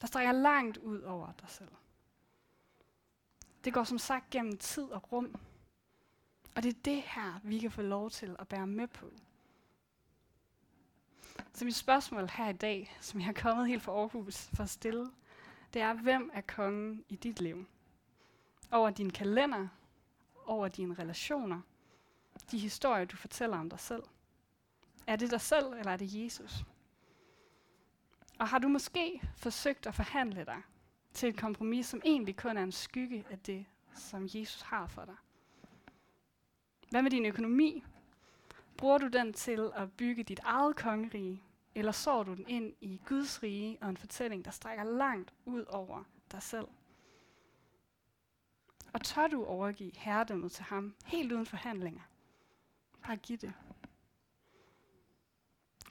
Der 0.00 0.06
strækker 0.06 0.32
langt 0.32 0.76
ud 0.76 1.00
over 1.00 1.32
dig 1.32 1.48
selv. 1.48 1.68
Det 3.64 3.74
går 3.74 3.84
som 3.84 3.98
sagt 3.98 4.30
gennem 4.30 4.58
tid 4.58 4.84
og 4.84 5.12
rum. 5.12 5.34
Og 6.54 6.62
det 6.62 6.68
er 6.76 6.80
det 6.84 7.02
her, 7.02 7.40
vi 7.42 7.58
kan 7.58 7.70
få 7.70 7.82
lov 7.82 8.10
til 8.10 8.36
at 8.38 8.48
bære 8.48 8.66
med 8.66 8.86
på. 8.86 9.10
Så 11.54 11.64
mit 11.64 11.74
spørgsmål 11.74 12.28
her 12.28 12.48
i 12.48 12.52
dag, 12.52 12.96
som 13.00 13.20
jeg 13.20 13.28
er 13.28 13.32
kommet 13.32 13.68
helt 13.68 13.82
fra 13.82 13.92
Aarhus 13.92 14.50
for 14.54 14.62
at 14.62 14.70
stille, 14.70 15.10
det 15.74 15.82
er, 15.82 15.92
hvem 15.92 16.30
er 16.34 16.40
kongen 16.40 17.04
i 17.08 17.16
dit 17.16 17.40
liv? 17.40 17.66
Over 18.70 18.90
din 18.90 19.10
kalender, 19.10 19.68
over 20.46 20.68
dine 20.68 20.94
relationer, 20.94 21.60
de 22.50 22.58
historier, 22.58 23.04
du 23.04 23.16
fortæller 23.16 23.58
om 23.58 23.70
dig 23.70 23.80
selv. 23.80 24.02
Er 25.06 25.16
det 25.16 25.30
dig 25.30 25.40
selv, 25.40 25.66
eller 25.66 25.92
er 25.92 25.96
det 25.96 26.24
Jesus? 26.24 26.64
Og 28.38 28.48
har 28.48 28.58
du 28.58 28.68
måske 28.68 29.20
forsøgt 29.36 29.86
at 29.86 29.94
forhandle 29.94 30.44
dig 30.44 30.62
til 31.12 31.28
et 31.28 31.38
kompromis, 31.38 31.86
som 31.86 32.02
egentlig 32.04 32.36
kun 32.36 32.56
er 32.56 32.62
en 32.62 32.72
skygge 32.72 33.24
af 33.30 33.38
det, 33.38 33.66
som 33.94 34.22
Jesus 34.24 34.60
har 34.60 34.86
for 34.86 35.04
dig? 35.04 35.16
Hvad 36.90 37.02
med 37.02 37.10
din 37.10 37.26
økonomi? 37.26 37.84
Bruger 38.76 38.98
du 38.98 39.08
den 39.08 39.32
til 39.32 39.70
at 39.76 39.92
bygge 39.92 40.22
dit 40.22 40.40
eget 40.42 40.76
kongerige, 40.76 41.42
eller 41.74 41.92
sår 41.92 42.22
du 42.22 42.34
den 42.34 42.48
ind 42.48 42.74
i 42.80 43.00
Guds 43.06 43.42
rige 43.42 43.78
og 43.80 43.88
en 43.88 43.96
fortælling, 43.96 44.44
der 44.44 44.50
strækker 44.50 44.84
langt 44.84 45.34
ud 45.44 45.64
over 45.68 46.04
dig 46.32 46.42
selv? 46.42 46.66
Og 48.92 49.02
tør 49.02 49.26
du 49.26 49.44
overgive 49.44 49.92
herredømmet 49.96 50.52
til 50.52 50.64
ham, 50.64 50.94
helt 51.04 51.32
uden 51.32 51.46
forhandlinger? 51.46 52.02
Bare 53.06 53.16
giv 53.16 53.36
det. 53.36 53.52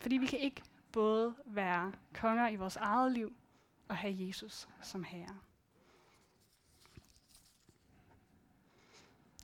Fordi 0.02 0.18
vi 0.18 0.26
kan 0.26 0.40
ikke 0.40 0.64
både 0.94 1.36
være 1.46 1.92
konger 2.14 2.50
i 2.50 2.56
vores 2.56 2.76
eget 2.76 3.12
liv 3.12 3.36
og 3.88 3.98
have 3.98 4.16
Jesus 4.18 4.68
som 4.82 5.04
herre. 5.04 5.38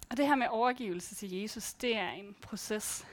Og 0.09 0.17
det 0.17 0.27
her 0.27 0.35
med 0.35 0.47
overgivelse 0.49 1.15
til 1.15 1.31
Jesus, 1.31 1.73
det 1.73 1.97
er 1.97 2.09
en 2.09 2.35
proces. 2.41 3.07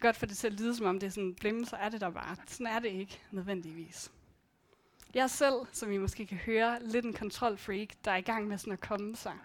Godt 0.00 0.16
for 0.16 0.26
det 0.26 0.36
til 0.36 0.46
at 0.46 0.52
lyde, 0.52 0.76
som 0.76 0.86
om 0.86 1.00
det 1.00 1.06
er 1.06 1.10
sådan 1.10 1.34
blemme, 1.34 1.66
så 1.66 1.76
er 1.76 1.88
det 1.88 2.00
der 2.00 2.10
bare. 2.10 2.36
Sådan 2.46 2.66
er 2.66 2.78
det 2.78 2.88
ikke 2.88 3.20
nødvendigvis. 3.30 4.12
Jeg 5.14 5.30
selv, 5.30 5.54
som 5.72 5.92
I 5.92 5.98
måske 5.98 6.26
kan 6.26 6.38
høre, 6.38 6.86
lidt 6.86 7.04
en 7.04 7.12
kontrolfreak, 7.12 7.88
der 8.04 8.10
er 8.10 8.16
i 8.16 8.20
gang 8.20 8.48
med 8.48 8.58
sådan 8.58 8.72
at 8.72 8.80
komme 8.80 9.16
sig. 9.16 9.38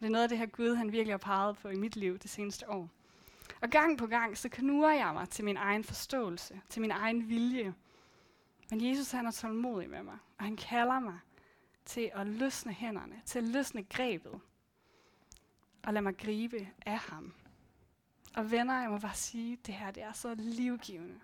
Det 0.00 0.06
er 0.06 0.10
noget 0.10 0.22
af 0.22 0.28
det 0.28 0.38
her 0.38 0.46
Gud, 0.46 0.74
han 0.74 0.92
virkelig 0.92 1.12
har 1.12 1.18
peget 1.18 1.58
på 1.58 1.68
i 1.68 1.76
mit 1.76 1.96
liv 1.96 2.18
det 2.18 2.30
seneste 2.30 2.70
år. 2.70 2.90
Og 3.66 3.70
gang 3.72 3.98
på 3.98 4.06
gang, 4.06 4.38
så 4.38 4.48
knuger 4.48 4.92
jeg 4.92 5.14
mig 5.14 5.28
til 5.28 5.44
min 5.44 5.56
egen 5.56 5.84
forståelse, 5.84 6.60
til 6.68 6.82
min 6.82 6.90
egen 6.90 7.28
vilje. 7.28 7.74
Men 8.70 8.88
Jesus 8.88 9.10
han 9.10 9.26
er 9.26 9.30
tålmodig 9.30 9.90
med 9.90 10.02
mig, 10.02 10.18
og 10.38 10.44
han 10.44 10.56
kalder 10.56 11.00
mig 11.00 11.18
til 11.84 12.10
at 12.14 12.26
løsne 12.26 12.72
hænderne, 12.72 13.22
til 13.24 13.38
at 13.38 13.44
løsne 13.44 13.84
grebet, 13.84 14.40
og 15.82 15.92
lade 15.92 16.02
mig 16.02 16.16
gribe 16.16 16.68
af 16.86 16.98
ham. 16.98 17.34
Og 18.34 18.50
venner, 18.50 18.80
jeg 18.80 18.90
må 18.90 18.98
bare 18.98 19.14
sige, 19.14 19.58
det 19.66 19.74
her 19.74 19.90
det 19.90 20.02
er 20.02 20.12
så 20.12 20.34
livgivende. 20.34 21.20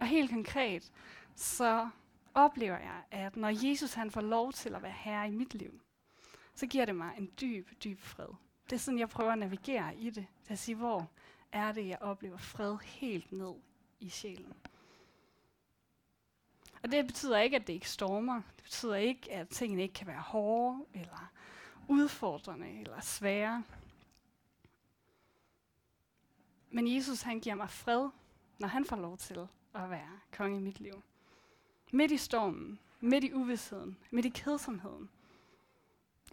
Og 0.00 0.06
helt 0.06 0.30
konkret, 0.30 0.92
så 1.34 1.88
oplever 2.34 2.78
jeg, 2.78 3.02
at 3.10 3.36
når 3.36 3.68
Jesus 3.68 3.94
han 3.94 4.10
får 4.10 4.20
lov 4.20 4.52
til 4.52 4.74
at 4.74 4.82
være 4.82 4.92
herre 4.92 5.28
i 5.28 5.30
mit 5.30 5.54
liv, 5.54 5.80
så 6.54 6.66
giver 6.66 6.84
det 6.84 6.96
mig 6.96 7.14
en 7.18 7.30
dyb, 7.40 7.68
dyb 7.84 8.00
fred. 8.00 8.34
Det 8.72 8.78
er 8.78 8.80
sådan, 8.80 8.98
jeg 8.98 9.08
prøver 9.08 9.32
at 9.32 9.38
navigere 9.38 9.96
i 9.96 10.10
det. 10.10 10.26
Det 10.44 10.50
at 10.50 10.58
sige, 10.58 10.74
hvor 10.74 11.10
er 11.52 11.72
det, 11.72 11.88
jeg 11.88 11.98
oplever 12.00 12.36
fred 12.36 12.76
helt 12.84 13.32
ned 13.32 13.54
i 14.00 14.08
sjælen. 14.08 14.54
Og 16.82 16.92
det 16.92 17.06
betyder 17.06 17.38
ikke, 17.38 17.56
at 17.56 17.66
det 17.66 17.72
ikke 17.72 17.90
stormer. 17.90 18.42
Det 18.56 18.64
betyder 18.64 18.94
ikke, 18.94 19.32
at 19.32 19.48
tingene 19.48 19.82
ikke 19.82 19.94
kan 19.94 20.06
være 20.06 20.20
hårde, 20.20 20.84
eller 20.94 21.32
udfordrende, 21.88 22.80
eller 22.80 23.00
svære. 23.00 23.64
Men 26.70 26.94
Jesus, 26.94 27.22
han 27.22 27.40
giver 27.40 27.54
mig 27.54 27.70
fred, 27.70 28.08
når 28.58 28.68
han 28.68 28.84
får 28.84 28.96
lov 28.96 29.18
til 29.18 29.48
at 29.74 29.90
være 29.90 30.20
konge 30.30 30.56
i 30.56 30.60
mit 30.60 30.80
liv. 30.80 31.02
Midt 31.92 32.12
i 32.12 32.16
stormen, 32.16 32.78
midt 33.00 33.24
i 33.24 33.32
uvidsheden, 33.32 33.96
midt 34.10 34.26
i 34.26 34.32
kedsomheden. 34.34 35.10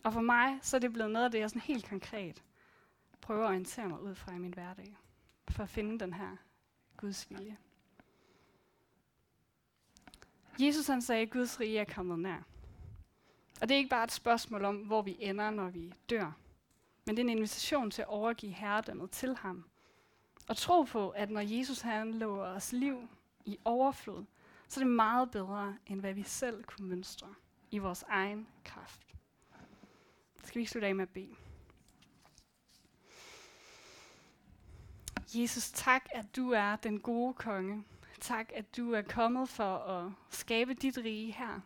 Og 0.03 0.13
for 0.13 0.21
mig, 0.21 0.59
så 0.61 0.77
er 0.77 0.79
det 0.79 0.93
blevet 0.93 1.11
noget 1.11 1.25
af 1.25 1.31
det, 1.31 1.39
jeg 1.39 1.49
sådan 1.49 1.61
helt 1.61 1.89
konkret 1.89 2.43
prøver 3.21 3.43
at 3.43 3.49
orientere 3.49 3.89
mig 3.89 4.01
ud 4.01 4.15
fra 4.15 4.33
i 4.33 4.37
min 4.37 4.53
hverdag. 4.53 4.97
For 5.49 5.63
at 5.63 5.69
finde 5.69 5.99
den 5.99 6.13
her 6.13 6.35
Guds 6.97 7.29
vilje. 7.29 7.57
Jesus 10.59 10.87
han 10.87 11.01
sagde, 11.01 11.21
at 11.21 11.29
Guds 11.29 11.59
rige 11.59 11.79
er 11.79 11.85
kommet 11.85 12.19
nær. 12.19 12.39
Og 13.61 13.69
det 13.69 13.71
er 13.71 13.77
ikke 13.77 13.89
bare 13.89 14.03
et 14.03 14.11
spørgsmål 14.11 14.65
om, 14.65 14.77
hvor 14.77 15.01
vi 15.01 15.17
ender, 15.19 15.49
når 15.49 15.69
vi 15.69 15.93
dør. 16.09 16.31
Men 17.05 17.17
det 17.17 17.19
er 17.19 17.25
en 17.25 17.37
invitation 17.37 17.91
til 17.91 18.01
at 18.01 18.07
overgive 18.07 18.51
herredømmet 18.51 19.11
til 19.11 19.35
ham. 19.35 19.65
Og 20.47 20.57
tro 20.57 20.83
på, 20.83 21.09
at 21.09 21.29
når 21.29 21.41
Jesus 21.41 21.81
han 21.81 22.13
lover 22.13 22.45
os 22.45 22.71
liv 22.71 23.09
i 23.45 23.57
overflod, 23.65 24.25
så 24.67 24.79
er 24.79 24.83
det 24.83 24.93
meget 24.93 25.31
bedre, 25.31 25.77
end 25.87 25.99
hvad 25.99 26.13
vi 26.13 26.23
selv 26.23 26.63
kunne 26.63 26.87
mønstre 26.87 27.27
i 27.71 27.77
vores 27.77 28.03
egen 28.07 28.47
kraft. 28.63 29.08
Skal 30.49 30.61
vi 30.61 30.65
slutte 30.65 30.87
af 30.87 30.95
med 30.95 31.03
at 31.03 31.09
bede? 31.09 31.35
Jesus, 35.35 35.71
tak, 35.71 36.05
at 36.11 36.35
du 36.35 36.51
er 36.51 36.75
den 36.75 36.99
gode 36.99 37.33
konge. 37.33 37.83
Tak, 38.19 38.51
at 38.55 38.77
du 38.77 38.93
er 38.93 39.01
kommet 39.01 39.49
for 39.49 39.77
at 39.77 40.11
skabe 40.29 40.73
dit 40.73 40.97
rige 40.97 41.31
her. 41.31 41.59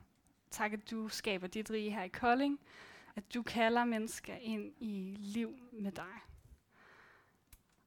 Tak, 0.52 0.74
at 0.74 0.91
du 0.91 1.08
skaber 1.08 1.48
dit 1.48 1.72
rige 1.72 1.91
her 1.91 2.04
i 2.04 2.08
Kolding. 2.08 2.60
At 3.15 3.34
du 3.34 3.43
kalder 3.43 3.86
mennesker 3.86 4.36
ind 4.36 4.74
i 4.80 5.15
liv 5.19 5.56
med 5.72 5.91
dig. 5.91 6.15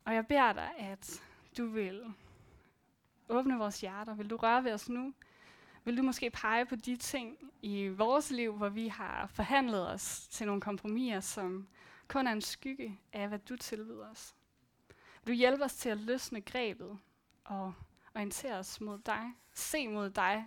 Og 0.05 0.15
jeg 0.15 0.27
beder 0.27 0.53
dig, 0.53 0.71
at 0.79 1.23
du 1.59 1.67
vil 1.67 2.15
åbne 3.29 3.59
vores 3.59 3.81
hjerter. 3.81 4.15
Vil 4.15 4.31
du 4.31 4.37
røre 4.37 4.65
ved 4.65 4.73
os 4.73 4.89
nu? 4.89 5.15
Vil 5.87 5.97
du 5.97 6.03
måske 6.03 6.31
pege 6.31 6.67
på 6.67 6.77
de 6.77 6.97
ting 6.97 7.53
i 7.63 7.89
vores 7.89 8.31
liv, 8.31 8.57
hvor 8.57 8.69
vi 8.69 8.89
har 8.89 9.27
forhandlet 9.27 9.91
os 9.91 10.29
til 10.29 10.47
nogle 10.47 10.61
kompromiser, 10.61 11.21
som 11.21 11.69
kun 12.09 12.27
er 12.27 12.33
en 12.33 12.41
skygge 12.41 13.01
af, 13.13 13.29
hvad 13.29 13.39
du 13.39 13.57
tilbyder 13.57 14.11
os? 14.11 14.35
Vil 15.25 15.35
du 15.35 15.39
hjælpe 15.39 15.65
os 15.65 15.75
til 15.75 15.89
at 15.89 15.99
løsne 15.99 16.41
grebet 16.41 16.99
og 17.45 17.75
orientere 18.15 18.59
os 18.59 18.81
mod 18.81 18.99
dig? 18.99 19.33
Se 19.53 19.89
mod 19.89 20.11
dig, 20.11 20.47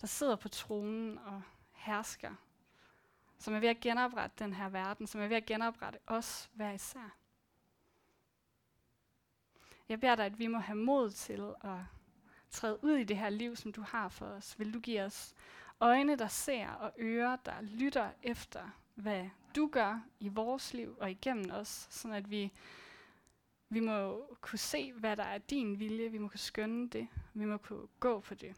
der 0.00 0.06
sidder 0.06 0.36
på 0.36 0.48
tronen 0.48 1.18
og 1.18 1.42
hersker, 1.72 2.34
som 3.38 3.54
er 3.54 3.60
ved 3.60 3.68
at 3.68 3.80
genoprette 3.80 4.44
den 4.44 4.52
her 4.52 4.68
verden, 4.68 5.06
som 5.06 5.20
er 5.20 5.28
ved 5.28 5.36
at 5.36 5.46
genoprette 5.46 5.98
os 6.06 6.50
hver 6.54 6.72
især. 6.72 7.16
Jeg 9.88 10.00
beder 10.00 10.14
dig, 10.14 10.26
at 10.26 10.38
vi 10.38 10.46
må 10.46 10.58
have 10.58 10.78
mod 10.78 11.10
til 11.10 11.54
at 11.60 11.95
træde 12.50 12.84
ud 12.84 12.96
i 12.96 13.04
det 13.04 13.16
her 13.16 13.28
liv, 13.28 13.56
som 13.56 13.72
du 13.72 13.82
har 13.82 14.08
for 14.08 14.26
os. 14.26 14.58
Vil 14.58 14.74
du 14.74 14.80
give 14.80 15.02
os 15.02 15.34
øjne, 15.80 16.16
der 16.16 16.28
ser, 16.28 16.68
og 16.68 16.92
ører, 16.98 17.36
der 17.36 17.60
lytter 17.60 18.10
efter, 18.22 18.70
hvad 18.94 19.28
du 19.56 19.68
gør 19.72 20.00
i 20.20 20.28
vores 20.28 20.74
liv 20.74 20.96
og 21.00 21.10
igennem 21.10 21.50
os, 21.50 21.86
sådan 21.90 22.14
at 22.14 22.30
vi, 22.30 22.52
vi 23.68 23.80
må 23.80 24.26
kunne 24.40 24.58
se, 24.58 24.92
hvad 24.92 25.16
der 25.16 25.22
er 25.24 25.38
din 25.38 25.78
vilje, 25.78 26.08
vi 26.08 26.18
må 26.18 26.28
kunne 26.28 26.38
skønne 26.38 26.88
det, 26.88 27.08
vi 27.34 27.44
må 27.44 27.56
kunne 27.56 27.88
gå 28.00 28.20
på 28.20 28.34
det. 28.34 28.56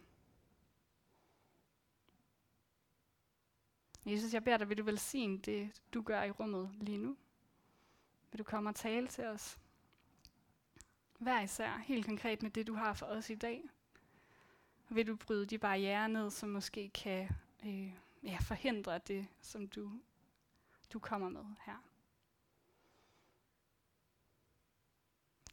Jesus, 4.06 4.34
jeg 4.34 4.44
beder 4.44 4.56
dig, 4.56 4.68
vil 4.68 4.78
du 4.78 4.84
velsigne 4.84 5.38
det, 5.38 5.82
du 5.94 6.02
gør 6.02 6.22
i 6.22 6.30
rummet 6.30 6.70
lige 6.80 6.98
nu? 6.98 7.16
Vil 8.30 8.38
du 8.38 8.44
komme 8.44 8.70
og 8.70 8.74
tale 8.74 9.06
til 9.06 9.24
os? 9.24 9.58
Hver 11.18 11.40
især, 11.40 11.76
helt 11.76 12.06
konkret 12.06 12.42
med 12.42 12.50
det, 12.50 12.66
du 12.66 12.74
har 12.74 12.92
for 12.92 13.06
os 13.06 13.30
i 13.30 13.34
dag. 13.34 13.62
Vil 14.90 15.06
du 15.06 15.16
bryde 15.16 15.46
de 15.46 15.58
barriere 15.58 16.08
ned, 16.08 16.30
som 16.30 16.48
måske 16.48 16.88
kan 16.88 17.28
øh, 17.66 17.92
ja, 18.22 18.38
forhindre 18.40 18.98
det, 18.98 19.26
som 19.40 19.68
du, 19.68 20.00
du 20.92 20.98
kommer 20.98 21.28
med 21.28 21.44
her? 21.66 21.84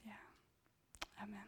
Ja. 0.05 0.15
Amen. 1.17 1.47